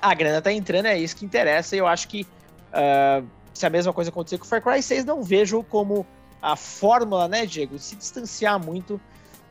a 0.00 0.14
grana 0.14 0.40
tá 0.40 0.52
entrando, 0.52 0.86
é 0.86 0.98
isso 0.98 1.16
que 1.16 1.24
interessa, 1.24 1.74
e 1.74 1.78
eu 1.78 1.86
acho 1.86 2.08
que 2.08 2.22
uh, 2.22 3.26
se 3.52 3.66
a 3.66 3.70
mesma 3.70 3.92
coisa 3.92 4.10
acontecer 4.10 4.38
com 4.38 4.44
o 4.44 4.48
Far 4.48 4.62
Cry 4.62 4.82
6, 4.82 5.04
não 5.04 5.22
vejo 5.22 5.62
como 5.64 6.06
a 6.46 6.54
fórmula, 6.54 7.26
né, 7.26 7.44
Diego, 7.44 7.76
se 7.78 7.96
distanciar 7.96 8.64
muito 8.64 9.00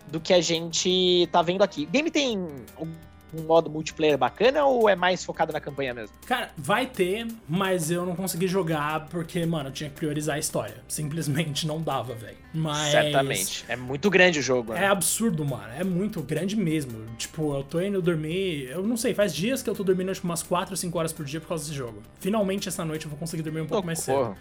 do 0.08 0.20
que 0.20 0.34
a 0.34 0.40
gente 0.40 1.28
tá 1.32 1.42
vendo 1.42 1.62
aqui. 1.62 1.84
O 1.84 1.88
game 1.88 2.10
tem 2.10 2.38
um 2.38 3.42
modo 3.46 3.70
multiplayer 3.70 4.18
bacana 4.18 4.64
ou 4.64 4.88
é 4.88 4.96
mais 4.96 5.26
focado 5.26 5.52
na 5.52 5.60
campanha 5.60 5.94
mesmo? 5.94 6.16
Cara, 6.26 6.52
vai 6.58 6.86
ter, 6.86 7.28
mas 7.50 7.92
eu 7.92 8.06
não 8.06 8.16
consegui 8.16 8.48
jogar 8.48 9.08
porque, 9.08 9.46
mano, 9.46 9.70
eu 9.70 9.74
tinha 9.74 9.90
que 9.90 9.96
priorizar 9.98 10.38
a 10.38 10.40
história. 10.40 10.78
Simplesmente 10.88 11.68
não 11.68 11.82
dava, 11.82 12.14
velho. 12.14 12.38
Mas. 12.54 12.92
Certamente. 12.92 13.66
É 13.68 13.76
muito 13.76 14.10
grande 14.10 14.40
o 14.40 14.42
jogo, 14.42 14.74
né? 14.74 14.86
É 14.86 14.88
absurdo, 14.88 15.44
mano. 15.44 15.68
É 15.78 15.84
muito 15.84 16.22
grande 16.22 16.56
mesmo. 16.56 17.06
Tipo, 17.18 17.58
eu 17.58 17.64
tô 17.64 17.82
indo 17.82 18.02
dormir. 18.02 18.70
Eu 18.70 18.84
não 18.84 18.96
sei, 18.96 19.14
faz 19.14 19.36
dias 19.36 19.62
que 19.62 19.70
eu 19.70 19.76
tô 19.76 19.84
dormindo 19.84 20.14
tipo, 20.14 20.26
umas 20.26 20.42
4 20.42 20.72
ou 20.72 20.78
5 20.78 20.98
horas 20.98 21.12
por 21.12 21.26
dia 21.26 21.42
por 21.42 21.50
causa 21.50 21.66
desse 21.66 21.76
jogo. 21.76 22.02
Finalmente 22.22 22.70
essa 22.70 22.86
noite 22.86 23.06
eu 23.06 23.10
vou 23.10 23.20
conseguir 23.20 23.44
dormir 23.44 23.62
um 23.62 23.68
pouco 23.68 23.86
mais 23.86 24.00
cedo. 24.00 24.38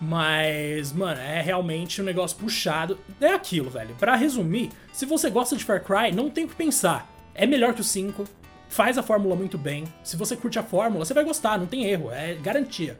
Mas, 0.00 0.92
mano, 0.92 1.20
é 1.20 1.40
realmente 1.40 2.02
um 2.02 2.04
negócio 2.04 2.36
puxado. 2.36 2.98
É 3.20 3.32
aquilo, 3.32 3.70
velho. 3.70 3.94
Para 3.98 4.14
resumir, 4.14 4.70
se 4.92 5.06
você 5.06 5.30
gosta 5.30 5.56
de 5.56 5.64
Far 5.64 5.82
Cry, 5.82 6.12
não 6.12 6.28
tem 6.28 6.44
o 6.44 6.48
que 6.48 6.54
pensar. 6.54 7.10
É 7.34 7.46
melhor 7.46 7.72
que 7.74 7.80
o 7.80 7.84
5, 7.84 8.24
faz 8.68 8.98
a 8.98 9.02
fórmula 9.02 9.34
muito 9.34 9.56
bem. 9.56 9.84
Se 10.02 10.16
você 10.16 10.36
curte 10.36 10.58
a 10.58 10.62
fórmula, 10.62 11.04
você 11.04 11.14
vai 11.14 11.24
gostar, 11.24 11.58
não 11.58 11.66
tem 11.66 11.86
erro, 11.86 12.10
é 12.10 12.34
garantia. 12.34 12.98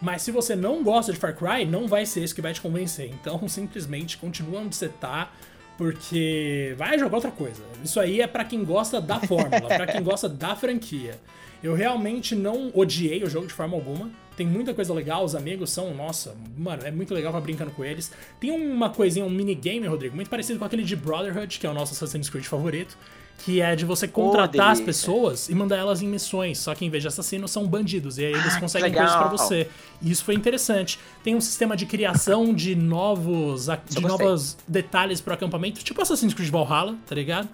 Mas 0.00 0.22
se 0.22 0.30
você 0.30 0.54
não 0.54 0.82
gosta 0.82 1.12
de 1.12 1.18
Far 1.18 1.34
Cry, 1.34 1.64
não 1.64 1.88
vai 1.88 2.04
ser 2.04 2.22
isso 2.22 2.34
que 2.34 2.42
vai 2.42 2.52
te 2.52 2.60
convencer. 2.60 3.10
Então, 3.10 3.46
simplesmente 3.48 4.18
continua 4.18 4.60
onde 4.60 4.76
você 4.76 4.88
tá, 4.88 5.32
porque 5.76 6.74
vai 6.76 6.98
jogar 6.98 7.16
outra 7.16 7.30
coisa. 7.30 7.62
Isso 7.84 8.00
aí 8.00 8.20
é 8.20 8.26
para 8.26 8.44
quem 8.44 8.64
gosta 8.64 9.00
da 9.00 9.20
fórmula, 9.20 9.68
para 9.68 9.86
quem 9.86 10.02
gosta 10.02 10.28
da 10.28 10.56
franquia. 10.56 11.18
Eu 11.62 11.74
realmente 11.74 12.34
não 12.34 12.70
odiei 12.74 13.22
o 13.22 13.30
jogo 13.30 13.46
de 13.46 13.52
forma 13.52 13.74
alguma. 13.74 14.10
Tem 14.36 14.46
muita 14.46 14.74
coisa 14.74 14.92
legal, 14.92 15.24
os 15.24 15.34
amigos 15.34 15.70
são, 15.70 15.94
nossa, 15.94 16.36
mano, 16.56 16.82
é 16.84 16.90
muito 16.90 17.14
legal 17.14 17.32
ficar 17.32 17.42
brincando 17.42 17.70
com 17.70 17.82
eles. 17.84 18.12
Tem 18.38 18.50
uma 18.50 18.90
coisinha, 18.90 19.24
um 19.24 19.30
minigame, 19.30 19.86
Rodrigo, 19.86 20.14
muito 20.14 20.28
parecido 20.28 20.58
com 20.58 20.64
aquele 20.64 20.84
de 20.84 20.94
Brotherhood, 20.94 21.58
que 21.58 21.66
é 21.66 21.70
o 21.70 21.74
nosso 21.74 21.94
Assassin's 21.94 22.28
Creed 22.28 22.44
favorito, 22.44 22.98
que 23.38 23.60
é 23.60 23.76
de 23.76 23.84
você 23.84 24.08
contratar 24.08 24.68
oh, 24.68 24.72
as 24.72 24.80
pessoas 24.80 25.48
e 25.48 25.54
mandar 25.54 25.76
elas 25.76 26.02
em 26.02 26.08
missões, 26.08 26.58
só 26.58 26.74
que 26.74 26.84
em 26.84 26.90
vez 26.90 27.02
de 27.02 27.08
assassinos 27.08 27.50
são 27.50 27.66
bandidos, 27.66 28.18
e 28.18 28.24
aí 28.24 28.32
eles 28.32 28.56
ah, 28.56 28.60
conseguem 28.60 28.92
coisas 28.92 29.14
para 29.14 29.28
você. 29.28 29.68
E 30.02 30.10
isso 30.10 30.24
foi 30.24 30.34
interessante. 30.34 30.98
Tem 31.22 31.34
um 31.34 31.40
sistema 31.40 31.76
de 31.76 31.86
criação 31.86 32.52
de 32.52 32.74
novos, 32.74 33.68
de 33.88 34.00
novos 34.00 34.56
detalhes 34.66 35.20
pro 35.20 35.34
acampamento, 35.34 35.84
tipo 35.84 36.00
Assassin's 36.00 36.34
Creed 36.34 36.50
Valhalla, 36.50 36.96
tá 37.06 37.14
ligado? 37.14 37.48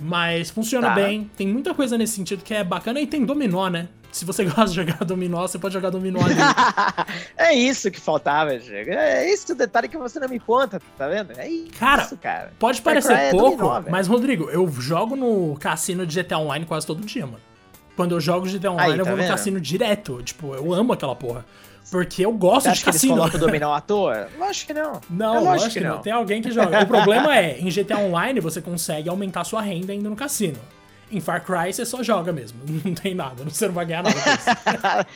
Mas 0.00 0.50
funciona 0.50 0.88
tá. 0.88 0.94
bem, 0.94 1.28
tem 1.36 1.48
muita 1.48 1.74
coisa 1.74 1.98
nesse 1.98 2.14
sentido 2.14 2.42
que 2.44 2.54
é 2.54 2.62
bacana 2.62 3.00
e 3.00 3.06
tem 3.06 3.24
dominó, 3.24 3.68
né? 3.68 3.88
Se 4.10 4.24
você 4.24 4.44
gosta 4.46 4.66
de 4.66 4.74
jogar 4.74 5.04
dominó, 5.04 5.42
você 5.42 5.58
pode 5.58 5.74
jogar 5.74 5.90
dominó 5.90 6.20
ali. 6.20 6.34
é 7.36 7.54
isso 7.54 7.90
que 7.90 8.00
faltava, 8.00 8.58
Diego. 8.58 8.90
É 8.90 9.28
esse 9.28 9.50
o 9.52 9.54
detalhe 9.54 9.88
que 9.88 9.98
você 9.98 10.18
não 10.18 10.28
me 10.28 10.40
conta, 10.40 10.80
tá 10.96 11.08
vendo? 11.08 11.32
É 11.38 11.48
isso, 11.48 11.72
cara. 11.78 12.08
cara. 12.20 12.52
Pode 12.58 12.82
parecer 12.82 13.12
é 13.12 13.30
pouco, 13.30 13.56
dominó, 13.56 13.82
mas, 13.90 14.06
Rodrigo, 14.06 14.48
eu 14.50 14.70
jogo 14.72 15.16
no 15.16 15.56
cassino 15.58 16.06
de 16.06 16.22
GTA 16.22 16.38
Online 16.38 16.64
quase 16.64 16.86
todo 16.86 17.04
dia, 17.04 17.26
mano. 17.26 17.40
Quando 17.96 18.12
eu 18.12 18.20
jogo 18.20 18.46
GTA 18.46 18.70
Online, 18.70 18.92
Aí, 18.92 18.96
tá 18.96 19.02
eu 19.02 19.06
vou 19.06 19.16
vendo? 19.16 19.24
no 19.24 19.30
cassino 19.32 19.60
direto. 19.60 20.22
Tipo, 20.22 20.54
eu 20.54 20.72
amo 20.72 20.92
aquela 20.92 21.16
porra. 21.16 21.44
Porque 21.90 22.24
eu 22.24 22.32
gosto 22.32 22.64
Você 22.64 22.68
acha 22.68 22.78
de 22.78 22.84
cassino. 22.84 23.14
Que 23.14 23.20
eles 23.20 23.30
colocam 23.30 23.46
dominó 23.46 23.74
à 23.74 23.80
toa? 23.80 24.28
Lógico 24.38 24.66
que 24.68 24.74
não. 24.74 25.00
Não, 25.10 25.34
é 25.34 25.40
lógico, 25.40 25.72
que, 25.72 25.78
que 25.78 25.84
não. 25.84 25.96
não. 25.96 26.02
Tem 26.02 26.12
alguém 26.12 26.42
que 26.42 26.50
joga. 26.50 26.82
o 26.82 26.86
problema 26.86 27.36
é, 27.36 27.58
em 27.58 27.70
GTA 27.70 27.98
Online 27.98 28.40
você 28.40 28.60
consegue 28.60 29.08
aumentar 29.08 29.44
sua 29.44 29.62
renda 29.62 29.92
indo 29.94 30.08
no 30.08 30.16
cassino. 30.16 30.58
Em 31.10 31.20
Far 31.20 31.44
Cry 31.44 31.72
você 31.72 31.86
só 31.86 32.02
joga 32.02 32.32
mesmo. 32.32 32.58
Não 32.84 32.94
tem 32.94 33.14
nada. 33.14 33.44
Você 33.44 33.66
não 33.66 33.74
vai 33.74 33.86
ganhar 33.86 34.02
nada 34.02 34.16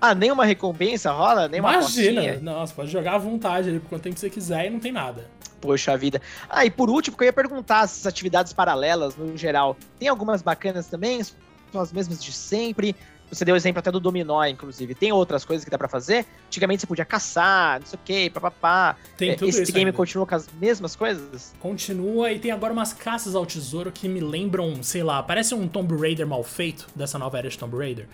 ah, 0.00 0.14
nenhuma 0.14 0.44
recompensa 0.44 1.10
rola? 1.12 1.48
Nem 1.48 1.58
Imagina. 1.58 2.38
Não, 2.40 2.66
você 2.66 2.74
pode 2.74 2.90
jogar 2.90 3.14
à 3.14 3.18
vontade 3.18 3.68
ali 3.68 3.80
por 3.80 3.88
quanto 3.88 4.02
tempo 4.02 4.18
você 4.18 4.30
quiser 4.30 4.66
e 4.66 4.70
não 4.70 4.80
tem 4.80 4.92
nada. 4.92 5.28
Poxa 5.60 5.96
vida. 5.96 6.20
Ah, 6.50 6.66
e 6.66 6.70
por 6.70 6.90
último, 6.90 7.16
que 7.16 7.22
eu 7.22 7.26
ia 7.26 7.32
perguntar, 7.32 7.84
essas 7.84 8.06
atividades 8.06 8.52
paralelas, 8.52 9.16
no 9.16 9.36
geral, 9.36 9.76
tem 9.98 10.08
algumas 10.08 10.42
bacanas 10.42 10.88
também? 10.88 11.22
São 11.22 11.80
as 11.80 11.92
mesmas 11.92 12.22
de 12.22 12.32
sempre? 12.32 12.96
Você 13.32 13.44
deu 13.44 13.54
o 13.54 13.56
exemplo 13.56 13.78
até 13.80 13.90
do 13.90 13.98
dominó, 13.98 14.44
inclusive. 14.44 14.94
Tem 14.94 15.10
outras 15.12 15.44
coisas 15.44 15.64
que 15.64 15.70
dá 15.70 15.78
pra 15.78 15.88
fazer. 15.88 16.26
Antigamente 16.46 16.80
você 16.82 16.86
podia 16.86 17.04
caçar, 17.04 17.80
não 17.80 17.86
sei 17.86 17.98
o 17.98 18.00
que, 18.04 18.30
papapá. 18.30 18.96
Tem 19.16 19.30
É, 19.30 19.34
tudo 19.34 19.48
Esse 19.48 19.62
isso 19.62 19.72
game 19.72 19.86
ainda. 19.86 19.96
continua 19.96 20.26
com 20.26 20.34
as 20.34 20.48
mesmas 20.60 20.94
coisas? 20.94 21.54
Continua 21.60 22.30
e 22.32 22.38
tem 22.38 22.50
agora 22.50 22.72
umas 22.72 22.92
caças 22.92 23.34
ao 23.34 23.46
tesouro 23.46 23.90
que 23.90 24.08
me 24.08 24.20
lembram, 24.20 24.82
sei 24.82 25.02
lá, 25.02 25.22
parece 25.22 25.54
um 25.54 25.66
Tomb 25.66 25.96
Raider 25.96 26.26
mal 26.26 26.42
feito 26.42 26.86
dessa 26.94 27.18
nova 27.18 27.38
era 27.38 27.48
de 27.48 27.56
Tomb 27.58 27.76
Raider. 27.76 28.06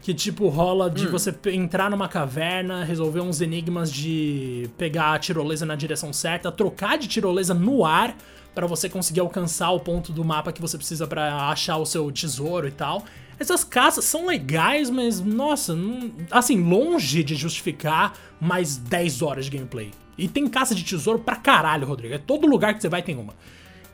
Que 0.00 0.14
tipo 0.14 0.48
rola 0.48 0.88
de 0.88 1.06
você 1.08 1.32
pe- 1.32 1.54
entrar 1.54 1.90
numa 1.90 2.08
caverna, 2.08 2.84
resolver 2.84 3.20
uns 3.20 3.40
enigmas 3.40 3.90
de 3.92 4.70
pegar 4.78 5.12
a 5.14 5.18
tirolesa 5.18 5.66
na 5.66 5.74
direção 5.74 6.12
certa, 6.12 6.52
trocar 6.52 6.96
de 6.96 7.08
tirolesa 7.08 7.52
no 7.52 7.84
ar 7.84 8.16
pra 8.54 8.66
você 8.66 8.88
conseguir 8.88 9.20
alcançar 9.20 9.70
o 9.70 9.80
ponto 9.80 10.12
do 10.12 10.24
mapa 10.24 10.52
que 10.52 10.60
você 10.60 10.76
precisa 10.78 11.06
pra 11.06 11.48
achar 11.48 11.76
o 11.78 11.84
seu 11.86 12.10
tesouro 12.12 12.66
e 12.68 12.70
tal. 12.70 13.04
Essas 13.38 13.62
caças 13.64 14.04
são 14.04 14.26
legais, 14.26 14.90
mas 14.90 15.20
nossa, 15.20 15.74
não- 15.74 16.10
assim, 16.30 16.60
longe 16.62 17.22
de 17.22 17.34
justificar 17.34 18.14
mais 18.40 18.76
10 18.76 19.22
horas 19.22 19.44
de 19.46 19.52
gameplay. 19.52 19.90
E 20.16 20.26
tem 20.26 20.48
caça 20.48 20.74
de 20.74 20.82
tesouro 20.82 21.20
pra 21.20 21.36
caralho, 21.36 21.86
Rodrigo. 21.86 22.14
É 22.14 22.18
todo 22.18 22.46
lugar 22.46 22.74
que 22.74 22.80
você 22.82 22.88
vai 22.88 23.02
tem 23.02 23.16
uma. 23.16 23.34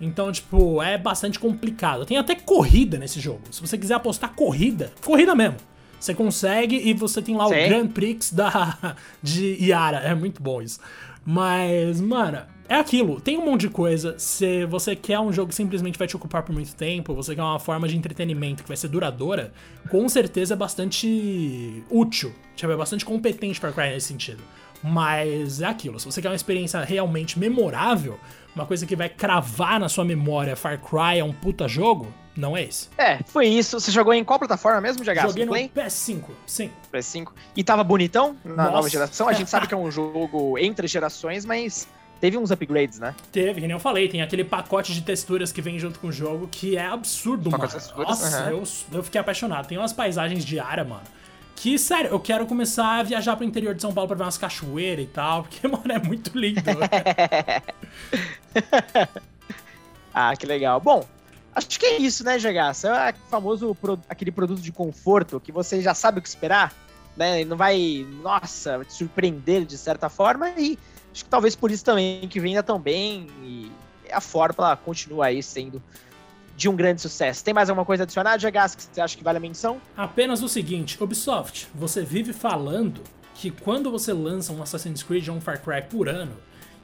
Então, 0.01 0.33
tipo, 0.33 0.83
é 0.83 0.97
bastante 0.99 1.39
complicado. 1.39 2.05
Tem 2.07 2.17
até 2.17 2.35
corrida 2.35 2.99
nesse 2.99 3.21
jogo. 3.21 3.43
Se 3.51 3.61
você 3.61 3.77
quiser 3.79 3.95
apostar 3.95 4.33
corrida, 4.35 4.93
corrida 5.05 5.35
mesmo. 5.35 5.57
Você 6.01 6.15
consegue 6.15 6.77
e 6.77 6.93
você 6.93 7.23
tem 7.23 7.37
lá 7.37 7.47
o 7.47 7.51
Sim. 7.51 7.69
Grand 7.69 7.87
Prix 7.89 8.33
da, 8.33 8.97
de 9.23 9.57
Yara. 9.63 9.99
É 9.99 10.15
muito 10.15 10.43
bom 10.43 10.61
isso. 10.61 10.79
Mas, 11.25 12.01
mano, 12.01 12.43
é 12.69 12.77
aquilo. 12.77 13.21
Tem 13.21 13.39
um 13.39 13.45
monte 13.45 13.63
de 13.63 13.69
coisa. 13.69 14.19
Se 14.19 14.65
você 14.67 14.97
quer 14.97 15.19
um 15.21 15.33
jogo 15.33 15.49
que 15.49 15.55
simplesmente 15.55 15.99
vai 15.99 16.09
te 16.09 16.17
ocupar 16.17 16.43
por 16.43 16.53
muito 16.53 16.75
tempo, 16.75 17.15
você 17.15 17.35
quer 17.35 17.43
uma 17.43 17.59
forma 17.59 17.87
de 17.89 17.97
entretenimento 17.97 18.63
que 18.63 18.69
vai 18.69 18.77
ser 18.77 18.89
duradoura, 18.89 19.53
com 19.91 20.09
certeza 20.09 20.55
é 20.55 20.57
bastante 20.57 21.85
útil. 21.91 22.33
Tipo, 22.57 22.73
é 22.73 22.77
bastante 22.77 23.05
competente 23.05 23.61
Far 23.61 23.73
Cry 23.73 23.91
nesse 23.91 24.09
sentido. 24.09 24.43
Mas 24.83 25.61
é 25.61 25.67
aquilo. 25.67 25.99
Se 25.99 26.07
você 26.07 26.21
quer 26.21 26.29
uma 26.29 26.37
experiência 26.37 26.81
realmente 26.85 27.39
memorável, 27.39 28.19
uma 28.55 28.67
coisa 28.67 28.87
que 28.87 28.95
vai 28.95 29.09
cravar 29.09 29.81
na 29.81 29.89
sua 29.89 30.05
memória 30.05 30.55
Far 30.57 30.79
Cry 30.79 31.19
é 31.19 31.25
um 31.25 31.33
puta 31.33 31.67
jogo, 31.67 32.13
não 32.37 32.57
é 32.57 32.65
esse. 32.65 32.89
É, 32.99 33.19
foi 33.25 33.47
isso. 33.47 33.79
Você 33.81 33.91
jogou 33.91 34.13
em 34.13 34.23
qual 34.25 34.39
plataforma 34.39 34.81
mesmo, 34.81 35.03
GH? 35.05 35.23
Joguei 35.23 35.45
no 35.45 35.53
Play? 35.53 35.71
PS5, 35.75 36.25
sim. 36.47 36.71
PS5. 36.93 37.29
E 37.57 37.65
tava 37.65 37.83
bonitão 37.83 38.37
na 38.45 38.57
Nossa. 38.57 38.71
nova 38.71 38.89
geração? 38.89 39.29
A 39.29 39.33
gente 39.33 39.49
sabe 39.49 39.67
que 39.69 39.75
é 39.75 39.77
um 39.77 39.91
jogo 39.91 40.59
entre 40.59 40.87
gerações, 40.87 41.45
mas 41.45 41.89
teve 42.25 42.39
uns 42.39 42.51
upgrades, 42.51 42.99
né? 42.99 43.15
Teve, 43.31 43.61
que 43.61 43.67
nem 43.67 43.73
eu 43.73 43.79
falei, 43.79 44.09
tem 44.09 44.23
aquele 44.23 44.45
pacote 44.45 44.95
de 44.95 45.03
texturas 45.03 45.53
que 45.53 45.61
vem 45.61 45.79
junto 45.79 46.01
com 46.01 46.07
o 46.07 46.13
jogo 46.13 46.49
que 46.51 46.75
é 46.75 46.87
absurdo, 46.87 47.51
mano. 47.51 47.65
Nossa, 47.99 48.39
aham. 48.39 48.51
eu, 48.51 48.63
eu 48.93 49.03
fiquei 49.03 49.21
apaixonado. 49.21 49.67
Tem 49.67 49.77
umas 49.77 49.93
paisagens 49.93 50.43
de 50.43 50.59
área, 50.59 50.85
mano. 50.85 51.03
Que, 51.55 51.79
sério, 51.79 52.11
eu 52.11 52.19
quero 52.19 52.47
começar 52.47 53.01
a 53.01 53.03
viajar 53.03 53.37
pro 53.37 53.45
interior 53.45 53.75
de 53.75 53.83
São 53.83 53.93
Paulo 53.93 54.09
pra 54.09 54.17
ver 54.17 54.23
umas 54.23 54.39
cachoeiras 54.39 55.05
e 55.05 55.09
tal, 55.09 55.43
porque, 55.43 55.69
mano, 55.69 55.93
é 55.93 55.99
muito 55.99 56.37
lindo. 56.39 56.63
Ah, 60.17 60.37
que 60.37 60.47
legal. 60.47 60.79
Bom, 60.79 61.05
acho 61.53 61.77
que 61.77 61.85
é 61.85 61.99
isso, 61.99 62.23
né, 62.23 62.39
GH? 62.39 62.85
É 62.85 63.11
o 63.11 63.29
famoso 63.29 63.77
aquele 64.09 64.31
produto 64.31 64.63
de 64.63 64.71
conforto 64.71 65.41
que 65.41 65.51
você 65.51 65.83
já 65.83 65.93
sabe 65.93 66.21
o 66.21 66.23
que 66.23 66.29
esperar, 66.29 66.73
né? 67.17 67.41
E 67.41 67.45
não 67.45 67.57
vai, 67.57 68.07
nossa, 68.23 68.85
te 68.85 68.93
surpreender 68.93 69.65
de 69.65 69.77
certa 69.77 70.09
forma 70.09 70.51
e 70.51 70.79
acho 71.15 71.25
que 71.25 71.31
talvez 71.31 71.55
por 71.55 71.71
isso 71.71 71.85
também 71.85 72.27
que 72.29 72.41
venda 72.41 72.61
tão 72.61 72.79
bem 72.79 73.29
e 73.45 73.71
a 74.11 74.21
fórmula 74.21 74.77
continua 74.77 75.27
aí 75.27 75.41
sendo 75.43 75.81
de 76.57 76.69
um 76.69 76.75
grande 76.75 77.01
sucesso. 77.01 77.45
Tem 77.45 77.55
mais 77.55 77.71
alguma 77.71 77.85
coisa 77.85 78.03
a 78.03 78.05
adicionar, 78.05 78.37
GH, 78.37 78.77
que 78.77 78.83
você 78.83 79.01
acha 79.01 79.17
que 79.17 79.23
vale 79.23 79.39
a 79.39 79.41
menção? 79.41 79.81
Apenas 79.97 80.43
o 80.43 80.49
seguinte, 80.49 81.03
Ubisoft, 81.03 81.69
você 81.75 82.03
vive 82.03 82.33
falando 82.33 83.01
que 83.35 83.51
quando 83.51 83.91
você 83.91 84.13
lança 84.13 84.53
um 84.53 84.63
Assassin's 84.63 85.03
Creed 85.03 85.29
ou 85.29 85.37
um 85.37 85.41
Far 85.41 85.63
Cry 85.63 85.83
por 85.89 86.09
ano, 86.09 86.37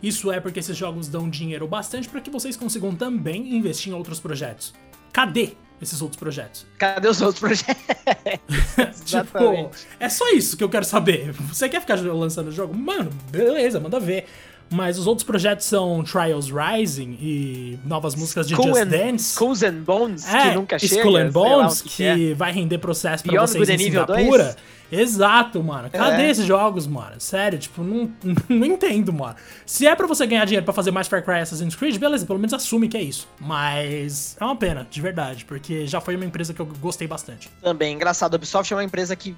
isso 0.02 0.30
é 0.30 0.40
porque 0.40 0.60
esses 0.60 0.76
jogos 0.76 1.08
dão 1.08 1.28
dinheiro 1.28 1.66
bastante 1.66 2.08
para 2.08 2.20
que 2.20 2.30
vocês 2.30 2.56
consigam 2.56 2.94
também 2.94 3.54
investir 3.54 3.92
em 3.92 3.96
outros 3.96 4.18
projetos. 4.18 4.72
Cadê 5.12 5.54
esses 5.80 6.00
outros 6.02 6.18
projetos? 6.18 6.66
Cadê 6.78 7.08
os 7.08 7.20
outros 7.20 7.40
projetos? 7.40 7.76
Tipo, 9.04 9.70
é 9.98 10.08
só 10.08 10.28
isso 10.30 10.56
que 10.56 10.64
eu 10.64 10.68
quero 10.68 10.84
saber. 10.84 11.32
Você 11.32 11.68
quer 11.68 11.80
ficar 11.80 11.96
lançando 12.00 12.48
o 12.48 12.52
jogo? 12.52 12.74
Mano, 12.74 13.10
beleza, 13.30 13.80
manda 13.80 13.98
ver. 14.00 14.26
Mas 14.72 14.98
os 14.98 15.06
outros 15.08 15.24
projetos 15.26 15.66
são 15.66 16.04
Trials 16.04 16.48
Rising 16.48 17.18
e 17.20 17.78
novas 17.84 18.14
músicas 18.14 18.46
de 18.46 18.54
Just 18.54 18.68
and- 18.68 18.86
Dance. 18.86 19.32
Skulls 19.32 19.64
and 19.64 19.80
Bones, 19.82 20.28
É, 20.32 20.50
que 20.50 20.54
nunca 20.54 20.78
chega. 20.78 20.94
Skull 20.94 21.16
and 21.16 21.30
Bones, 21.30 21.82
que 21.82 21.88
que, 21.88 22.30
é. 22.30 22.34
vai 22.34 22.52
render 22.52 22.78
processo 22.78 23.24
pra 23.24 23.32
Beyond 23.32 23.50
vocês 23.50 23.68
Good 23.68 23.82
em 23.82 23.84
Singapura. 23.86 24.44
2? 24.44 24.56
Exato, 24.90 25.62
mano. 25.62 25.88
Cadê 25.90 26.22
É. 26.22 26.30
esses 26.30 26.44
jogos, 26.44 26.86
mano? 26.86 27.20
Sério, 27.20 27.58
tipo, 27.58 27.82
não, 27.82 28.10
não 28.48 28.66
entendo, 28.66 29.12
mano. 29.12 29.36
Se 29.64 29.86
é 29.86 29.94
pra 29.94 30.06
você 30.06 30.26
ganhar 30.26 30.44
dinheiro 30.44 30.64
pra 30.64 30.74
fazer 30.74 30.90
mais 30.90 31.06
Far 31.08 31.24
Cry 31.24 31.40
Assassin's 31.40 31.74
Creed, 31.76 31.96
beleza, 31.98 32.26
pelo 32.26 32.38
menos 32.38 32.52
assume 32.54 32.88
que 32.88 32.96
é 32.96 33.02
isso. 33.02 33.28
Mas 33.38 34.36
é 34.40 34.44
uma 34.44 34.56
pena, 34.56 34.86
de 34.90 35.00
verdade, 35.00 35.44
porque 35.44 35.86
já 35.86 36.00
foi 36.00 36.16
uma 36.16 36.24
empresa 36.24 36.52
que 36.54 36.60
eu 36.60 36.66
gostei 36.66 37.06
bastante. 37.06 37.48
Também, 37.62 37.94
engraçado, 37.94 38.34
a 38.34 38.36
Ubisoft 38.36 38.72
é 38.72 38.76
uma 38.76 38.84
empresa 38.84 39.14
que 39.14 39.36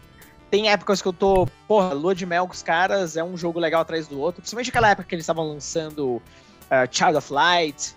tem 0.50 0.68
épocas 0.70 1.00
que 1.00 1.08
eu 1.08 1.12
tô, 1.12 1.46
porra, 1.66 1.94
lua 1.94 2.14
de 2.14 2.26
mel 2.26 2.46
com 2.46 2.52
os 2.52 2.62
caras, 2.62 3.16
é 3.16 3.24
um 3.24 3.36
jogo 3.36 3.58
legal 3.58 3.80
atrás 3.80 4.06
do 4.06 4.20
outro. 4.20 4.42
Principalmente 4.42 4.70
aquela 4.70 4.90
época 4.90 5.08
que 5.08 5.14
eles 5.14 5.22
estavam 5.24 5.48
lançando 5.48 6.16
uh, 6.16 6.22
Child 6.90 7.16
of 7.16 7.32
Light, 7.32 7.94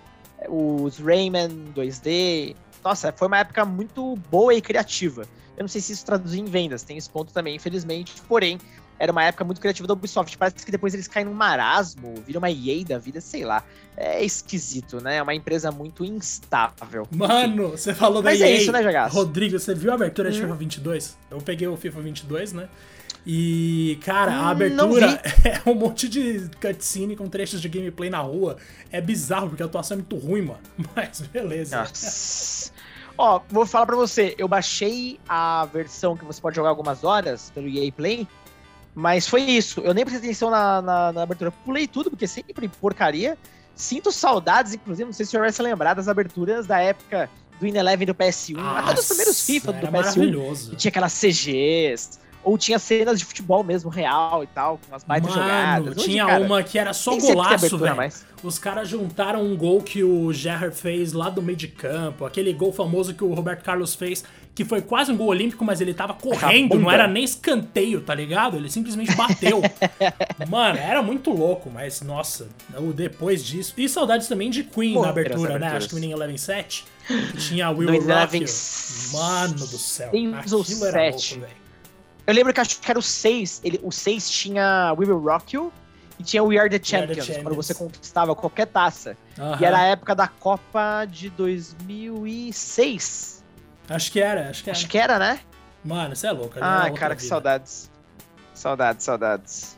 os 0.47 0.97
Rayman 0.99 1.49
2D. 1.75 2.55
Nossa, 2.85 3.11
foi 3.11 3.27
uma 3.27 3.39
época 3.39 3.65
muito 3.65 4.15
boa 4.29 4.53
e 4.53 4.61
criativa. 4.61 5.23
Eu 5.57 5.63
não 5.63 5.67
sei 5.67 5.81
se 5.81 5.91
isso 5.93 6.05
traduz 6.05 6.35
em 6.35 6.45
vendas, 6.45 6.83
tem 6.83 6.97
esse 6.97 7.09
ponto 7.09 7.33
também, 7.33 7.55
infelizmente. 7.55 8.13
Porém, 8.27 8.59
era 8.99 9.11
uma 9.11 9.23
época 9.23 9.43
muito 9.43 9.59
criativa 9.59 9.87
da 9.87 9.93
Ubisoft. 9.93 10.37
Parece 10.37 10.63
que 10.63 10.71
depois 10.71 10.93
eles 10.93 11.07
caem 11.07 11.25
num 11.25 11.33
marasmo, 11.33 12.13
viram 12.27 12.37
uma 12.39 12.51
EA 12.51 12.85
da 12.85 12.99
vida, 12.99 13.19
sei 13.19 13.43
lá. 13.43 13.63
É 13.97 14.23
esquisito, 14.23 15.01
né? 15.01 15.15
É 15.17 15.23
uma 15.23 15.33
empresa 15.33 15.71
muito 15.71 16.05
instável. 16.05 17.07
Mano, 17.11 17.69
você 17.69 17.93
falou 17.93 18.21
da 18.21 18.29
Mas 18.29 18.41
é 18.41 18.51
EA. 18.51 18.57
isso, 18.57 18.71
né, 18.71 18.83
Jagaço? 18.83 19.15
Rodrigo, 19.15 19.57
você 19.59 19.73
viu 19.73 19.91
a 19.91 19.95
abertura 19.95 20.29
de 20.29 20.37
Hum. 20.37 20.41
FIFA 20.43 20.55
22? 20.55 21.17
Eu 21.31 21.37
peguei 21.39 21.67
o 21.67 21.75
FIFA 21.75 22.01
22, 22.01 22.53
né? 22.53 22.69
E, 23.27 23.97
cara, 24.05 24.31
a 24.35 24.41
Hum, 24.43 24.49
abertura 24.49 25.19
é 25.43 25.67
um 25.67 25.73
monte 25.73 26.07
de 26.07 26.47
cutscene 26.61 27.15
com 27.15 27.27
trechos 27.27 27.59
de 27.59 27.67
gameplay 27.67 28.07
na 28.09 28.19
rua. 28.19 28.57
É 28.91 29.01
bizarro, 29.01 29.47
porque 29.49 29.63
a 29.63 29.65
atuação 29.65 29.95
é 29.95 29.97
muito 29.97 30.15
ruim, 30.17 30.43
mano. 30.43 30.59
Mas 30.95 31.21
beleza. 31.21 31.79
Nossa. 31.79 32.71
Ó, 33.17 33.39
vou 33.49 33.65
falar 33.65 33.85
pra 33.85 33.95
você, 33.95 34.35
eu 34.37 34.47
baixei 34.47 35.19
a 35.27 35.65
versão 35.65 36.17
que 36.17 36.25
você 36.25 36.41
pode 36.41 36.55
jogar 36.55 36.69
algumas 36.69 37.03
horas 37.03 37.51
pelo 37.51 37.67
EA 37.67 37.91
Play, 37.91 38.27
mas 38.93 39.27
foi 39.27 39.41
isso. 39.41 39.81
Eu 39.81 39.93
nem 39.93 40.03
prestei 40.05 40.29
atenção 40.29 40.49
na, 40.49 40.81
na, 40.81 41.11
na 41.13 41.23
abertura. 41.23 41.51
Pulei 41.51 41.87
tudo, 41.87 42.09
porque 42.09 42.27
sempre 42.27 42.67
porcaria. 42.67 43.37
Sinto 43.73 44.11
saudades, 44.11 44.73
inclusive, 44.73 45.05
não 45.05 45.13
sei 45.13 45.25
se 45.25 45.29
o 45.29 45.31
senhor 45.31 45.43
vai 45.43 45.51
se 45.51 45.61
lembrar 45.61 45.93
das 45.93 46.07
aberturas 46.07 46.65
da 46.65 46.79
época 46.79 47.29
do 47.59 47.67
In 47.67 47.75
Eleven 47.75 48.05
do 48.05 48.15
PS1, 48.15 48.57
até 48.59 48.93
dos 48.93 49.07
primeiros 49.07 49.45
FIFA 49.45 49.73
do 49.73 49.77
era 49.77 49.87
PS1, 49.87 49.91
maravilhoso. 49.91 50.69
que 50.71 50.75
tinha 50.75 50.89
aquelas 50.89 51.13
CGs, 51.13 52.19
ou 52.45 52.57
tinha 52.59 52.77
cenas 52.77 53.17
de 53.17 53.25
futebol 53.25 53.63
mesmo, 53.63 53.89
real 53.89 54.43
e 54.43 54.47
tal, 54.47 54.77
com 54.77 54.93
umas 54.93 55.03
baitas 55.03 55.29
Mano, 55.31 55.41
jogadas. 55.41 55.97
Hoje, 55.97 56.05
tinha 56.05 56.25
cara, 56.27 56.43
uma 56.43 56.63
que 56.63 56.77
era 56.77 56.93
só 56.93 57.17
golaço, 57.17 57.77
velho. 57.77 58.11
Os 58.43 58.59
caras 58.59 58.87
juntaram 58.87 59.43
um 59.43 59.57
gol 59.57 59.81
que 59.81 60.03
o 60.03 60.31
Gerrard 60.31 60.75
fez 60.75 61.11
lá 61.11 61.29
do 61.29 61.41
meio 61.41 61.57
de 61.57 61.67
campo, 61.67 62.23
aquele 62.23 62.53
gol 62.53 62.71
famoso 62.71 63.15
que 63.15 63.23
o 63.23 63.33
Roberto 63.33 63.63
Carlos 63.63 63.95
fez, 63.95 64.23
que 64.53 64.63
foi 64.63 64.81
quase 64.81 65.11
um 65.11 65.17
gol 65.17 65.27
olímpico, 65.27 65.65
mas 65.65 65.81
ele 65.81 65.93
tava 65.93 66.13
correndo, 66.13 66.77
não 66.79 66.91
era 66.91 67.07
nem 67.07 67.23
escanteio, 67.23 67.99
tá 68.01 68.13
ligado? 68.13 68.57
Ele 68.57 68.69
simplesmente 68.69 69.15
bateu. 69.15 69.61
Mano, 70.47 70.77
era 70.77 71.01
muito 71.01 71.31
louco, 71.31 71.71
mas 71.71 72.01
nossa, 72.01 72.47
o 72.77 72.93
depois 72.93 73.43
disso. 73.43 73.73
E 73.75 73.89
saudades 73.89 74.27
também 74.27 74.51
de 74.51 74.63
Queen 74.63 74.93
Pô, 74.93 75.01
na 75.01 75.09
abertura, 75.09 75.57
né? 75.57 75.69
Acho 75.69 75.89
que 75.89 75.95
o 75.95 75.97
Winning 75.97 76.11
Eleven 76.11 76.37
7, 76.37 76.85
que 77.07 77.37
tinha 77.37 77.71
Will 77.73 77.89
Rock. 77.89 78.45
Mano 79.11 79.55
do 79.55 79.77
céu, 79.79 80.09
aquilo 80.09 80.85
era 80.85 81.03
louco, 81.05 81.19
7. 81.19 81.39
velho. 81.39 81.64
Eu 82.27 82.33
lembro 82.33 82.53
que 82.53 82.59
acho 82.59 82.79
que 82.79 82.89
era 82.89 82.99
o 82.99 83.01
6. 83.01 83.61
Ele, 83.63 83.79
o 83.83 83.91
6 83.91 84.29
tinha 84.29 84.93
We 84.97 85.05
Will 85.05 85.19
Rock 85.19 85.55
You 85.55 85.71
e 86.19 86.23
tinha 86.23 86.43
We 86.43 86.57
Are 86.57 86.69
the 86.69 86.75
We 86.75 86.77
Are 86.77 86.77
the 86.77 86.85
Champions, 86.85 87.25
Champions. 87.25 87.43
quando 87.43 87.55
você 87.55 87.73
conquistava 87.73 88.35
qualquer 88.35 88.67
taça. 88.67 89.17
Aham. 89.37 89.57
E 89.61 89.65
era 89.65 89.77
a 89.79 89.83
época 89.83 90.15
da 90.15 90.27
Copa 90.27 91.05
de 91.05 91.29
2006. 91.29 93.43
Acho 93.89 94.11
que 94.11 94.19
era, 94.19 94.49
acho 94.49 94.63
que 94.63 94.69
era. 94.69 94.77
Acho 94.77 94.87
que 94.87 94.97
era, 94.97 95.19
né? 95.19 95.39
Mano, 95.83 96.15
você 96.15 96.27
é 96.27 96.31
louco. 96.31 96.55
Ah, 96.59 96.89
cara, 96.91 97.15
que 97.15 97.21
vida. 97.21 97.29
saudades. 97.29 97.91
Saudades, 98.53 99.05
saudades. 99.05 99.77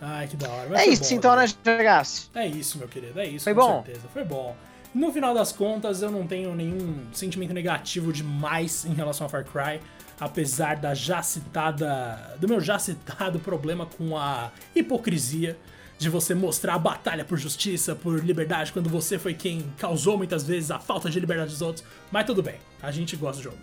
Ai, 0.00 0.26
que 0.26 0.36
da 0.36 0.48
hora. 0.48 0.68
mas 0.70 0.80
É 0.80 0.86
isso 0.86 1.10
bom, 1.10 1.16
então, 1.16 1.36
né, 1.36 1.42
Rodrigo. 1.42 1.78
Jagaço? 1.78 2.30
É 2.34 2.46
isso, 2.46 2.78
meu 2.78 2.88
querido, 2.88 3.20
é 3.20 3.26
isso, 3.26 3.44
Foi 3.44 3.54
com 3.54 3.60
bom? 3.60 3.82
certeza. 3.84 4.06
Foi 4.12 4.24
bom. 4.24 4.56
No 4.94 5.12
final 5.12 5.34
das 5.34 5.52
contas, 5.52 6.00
eu 6.00 6.10
não 6.10 6.26
tenho 6.26 6.54
nenhum 6.54 7.06
sentimento 7.12 7.52
negativo 7.52 8.10
demais 8.12 8.84
em 8.86 8.94
relação 8.94 9.26
a 9.26 9.30
Far 9.30 9.44
Cry, 9.44 9.80
apesar 10.20 10.76
da 10.76 10.94
já 10.94 11.22
citada. 11.22 12.36
do 12.38 12.46
meu 12.46 12.60
já 12.60 12.78
citado 12.78 13.40
problema 13.40 13.86
com 13.86 14.16
a 14.16 14.52
hipocrisia 14.74 15.58
de 15.98 16.08
você 16.08 16.34
mostrar 16.34 16.74
a 16.74 16.78
batalha 16.78 17.24
por 17.24 17.38
justiça, 17.38 17.94
por 17.94 18.24
liberdade, 18.24 18.72
quando 18.72 18.88
você 18.88 19.18
foi 19.18 19.34
quem 19.34 19.70
causou 19.78 20.16
muitas 20.16 20.44
vezes 20.44 20.70
a 20.70 20.78
falta 20.78 21.10
de 21.10 21.18
liberdade 21.18 21.50
dos 21.50 21.62
outros. 21.62 21.84
Mas 22.10 22.26
tudo 22.26 22.42
bem, 22.42 22.56
a 22.82 22.90
gente 22.90 23.16
gosta 23.16 23.42
do 23.42 23.44
jogo. 23.44 23.58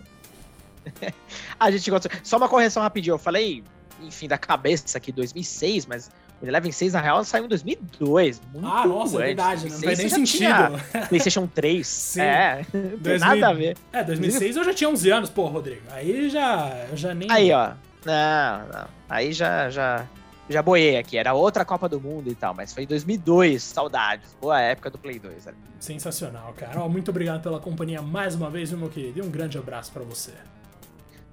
a 1.58 1.70
gente 1.70 1.90
gosta. 1.90 2.10
Só 2.22 2.36
uma 2.36 2.48
correção 2.48 2.82
rapidinho. 2.82 3.14
Eu 3.14 3.18
falei, 3.18 3.64
enfim, 4.02 4.28
da 4.28 4.38
cabeça 4.38 4.98
aqui, 4.98 5.10
2006, 5.10 5.86
mas 5.86 6.10
o 6.40 6.46
Eleven 6.46 6.70
6, 6.70 6.92
na 6.92 7.00
real, 7.00 7.24
saiu 7.24 7.46
em 7.46 7.48
2002. 7.48 8.40
Muito 8.52 8.66
ah, 8.66 8.86
nossa, 8.86 9.16
é 9.16 9.26
verdade. 9.26 9.68
Não 9.68 9.80
faz 9.80 9.98
nem 9.98 10.08
sentido. 10.08 11.08
PlayStation 11.08 11.48
3. 11.48 11.86
Sim. 11.86 12.20
É, 12.20 12.66
não 12.72 12.98
2000... 12.98 13.18
nada 13.18 13.48
a 13.48 13.52
ver. 13.52 13.76
É, 13.92 14.04
2006 14.04 14.56
eu 14.56 14.64
já 14.64 14.74
tinha 14.74 14.88
11 14.88 15.10
anos, 15.10 15.30
pô, 15.30 15.46
Rodrigo. 15.46 15.82
Aí 15.90 16.30
já, 16.30 16.86
eu 16.90 16.96
já 16.96 17.12
nem... 17.12 17.30
Aí, 17.30 17.50
ó. 17.52 17.72
Não, 18.04 18.68
não. 18.72 18.88
Aí 19.08 19.32
já, 19.32 19.68
já, 19.68 20.06
já 20.48 20.62
boiei 20.62 20.96
aqui. 20.96 21.18
Era 21.18 21.34
outra 21.34 21.64
Copa 21.64 21.88
do 21.88 22.00
Mundo 22.00 22.30
e 22.30 22.34
tal, 22.36 22.54
mas 22.54 22.72
foi 22.72 22.84
em 22.84 22.86
2002. 22.86 23.60
Saudades. 23.60 24.36
Boa 24.40 24.60
época 24.60 24.90
do 24.90 24.98
Play 24.98 25.18
2. 25.18 25.48
Ali. 25.48 25.56
Sensacional, 25.80 26.54
cara. 26.56 26.80
Ó, 26.80 26.88
muito 26.88 27.10
obrigado 27.10 27.42
pela 27.42 27.58
companhia 27.58 28.00
mais 28.00 28.36
uma 28.36 28.48
vez, 28.48 28.70
meu 28.70 28.88
querido. 28.88 29.18
E 29.18 29.22
um 29.22 29.30
grande 29.30 29.58
abraço 29.58 29.90
para 29.90 30.04
você. 30.04 30.32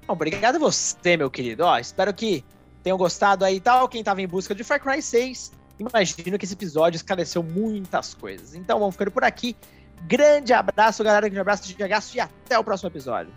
Obrigado 0.07 0.55
a 0.55 0.59
você, 0.59 1.15
meu 1.15 1.29
querido. 1.29 1.63
Ó, 1.63 1.77
espero 1.77 2.11
que 2.11 2.43
tenham 2.85 2.99
gostado 2.99 3.43
aí 3.43 3.55
e 3.55 3.59
tal. 3.59 3.89
Quem 3.89 4.03
tava 4.03 4.21
em 4.21 4.27
busca 4.27 4.53
de 4.53 4.63
Far 4.63 4.79
Cry 4.79 5.01
6, 5.01 5.51
imagino 5.79 6.37
que 6.37 6.45
esse 6.45 6.53
episódio 6.53 6.95
esclareceu 6.95 7.41
muitas 7.41 8.13
coisas. 8.13 8.53
Então 8.53 8.77
vamos 8.77 8.93
ficando 8.93 9.09
por 9.09 9.23
aqui. 9.23 9.57
Grande 10.03 10.53
abraço, 10.53 11.03
galera. 11.03 11.27
Grande 11.27 11.39
abraço 11.39 11.67
de 11.67 11.73
Gasto 11.73 12.13
e 12.13 12.19
até 12.19 12.59
o 12.59 12.63
próximo 12.63 12.89
episódio. 12.89 13.33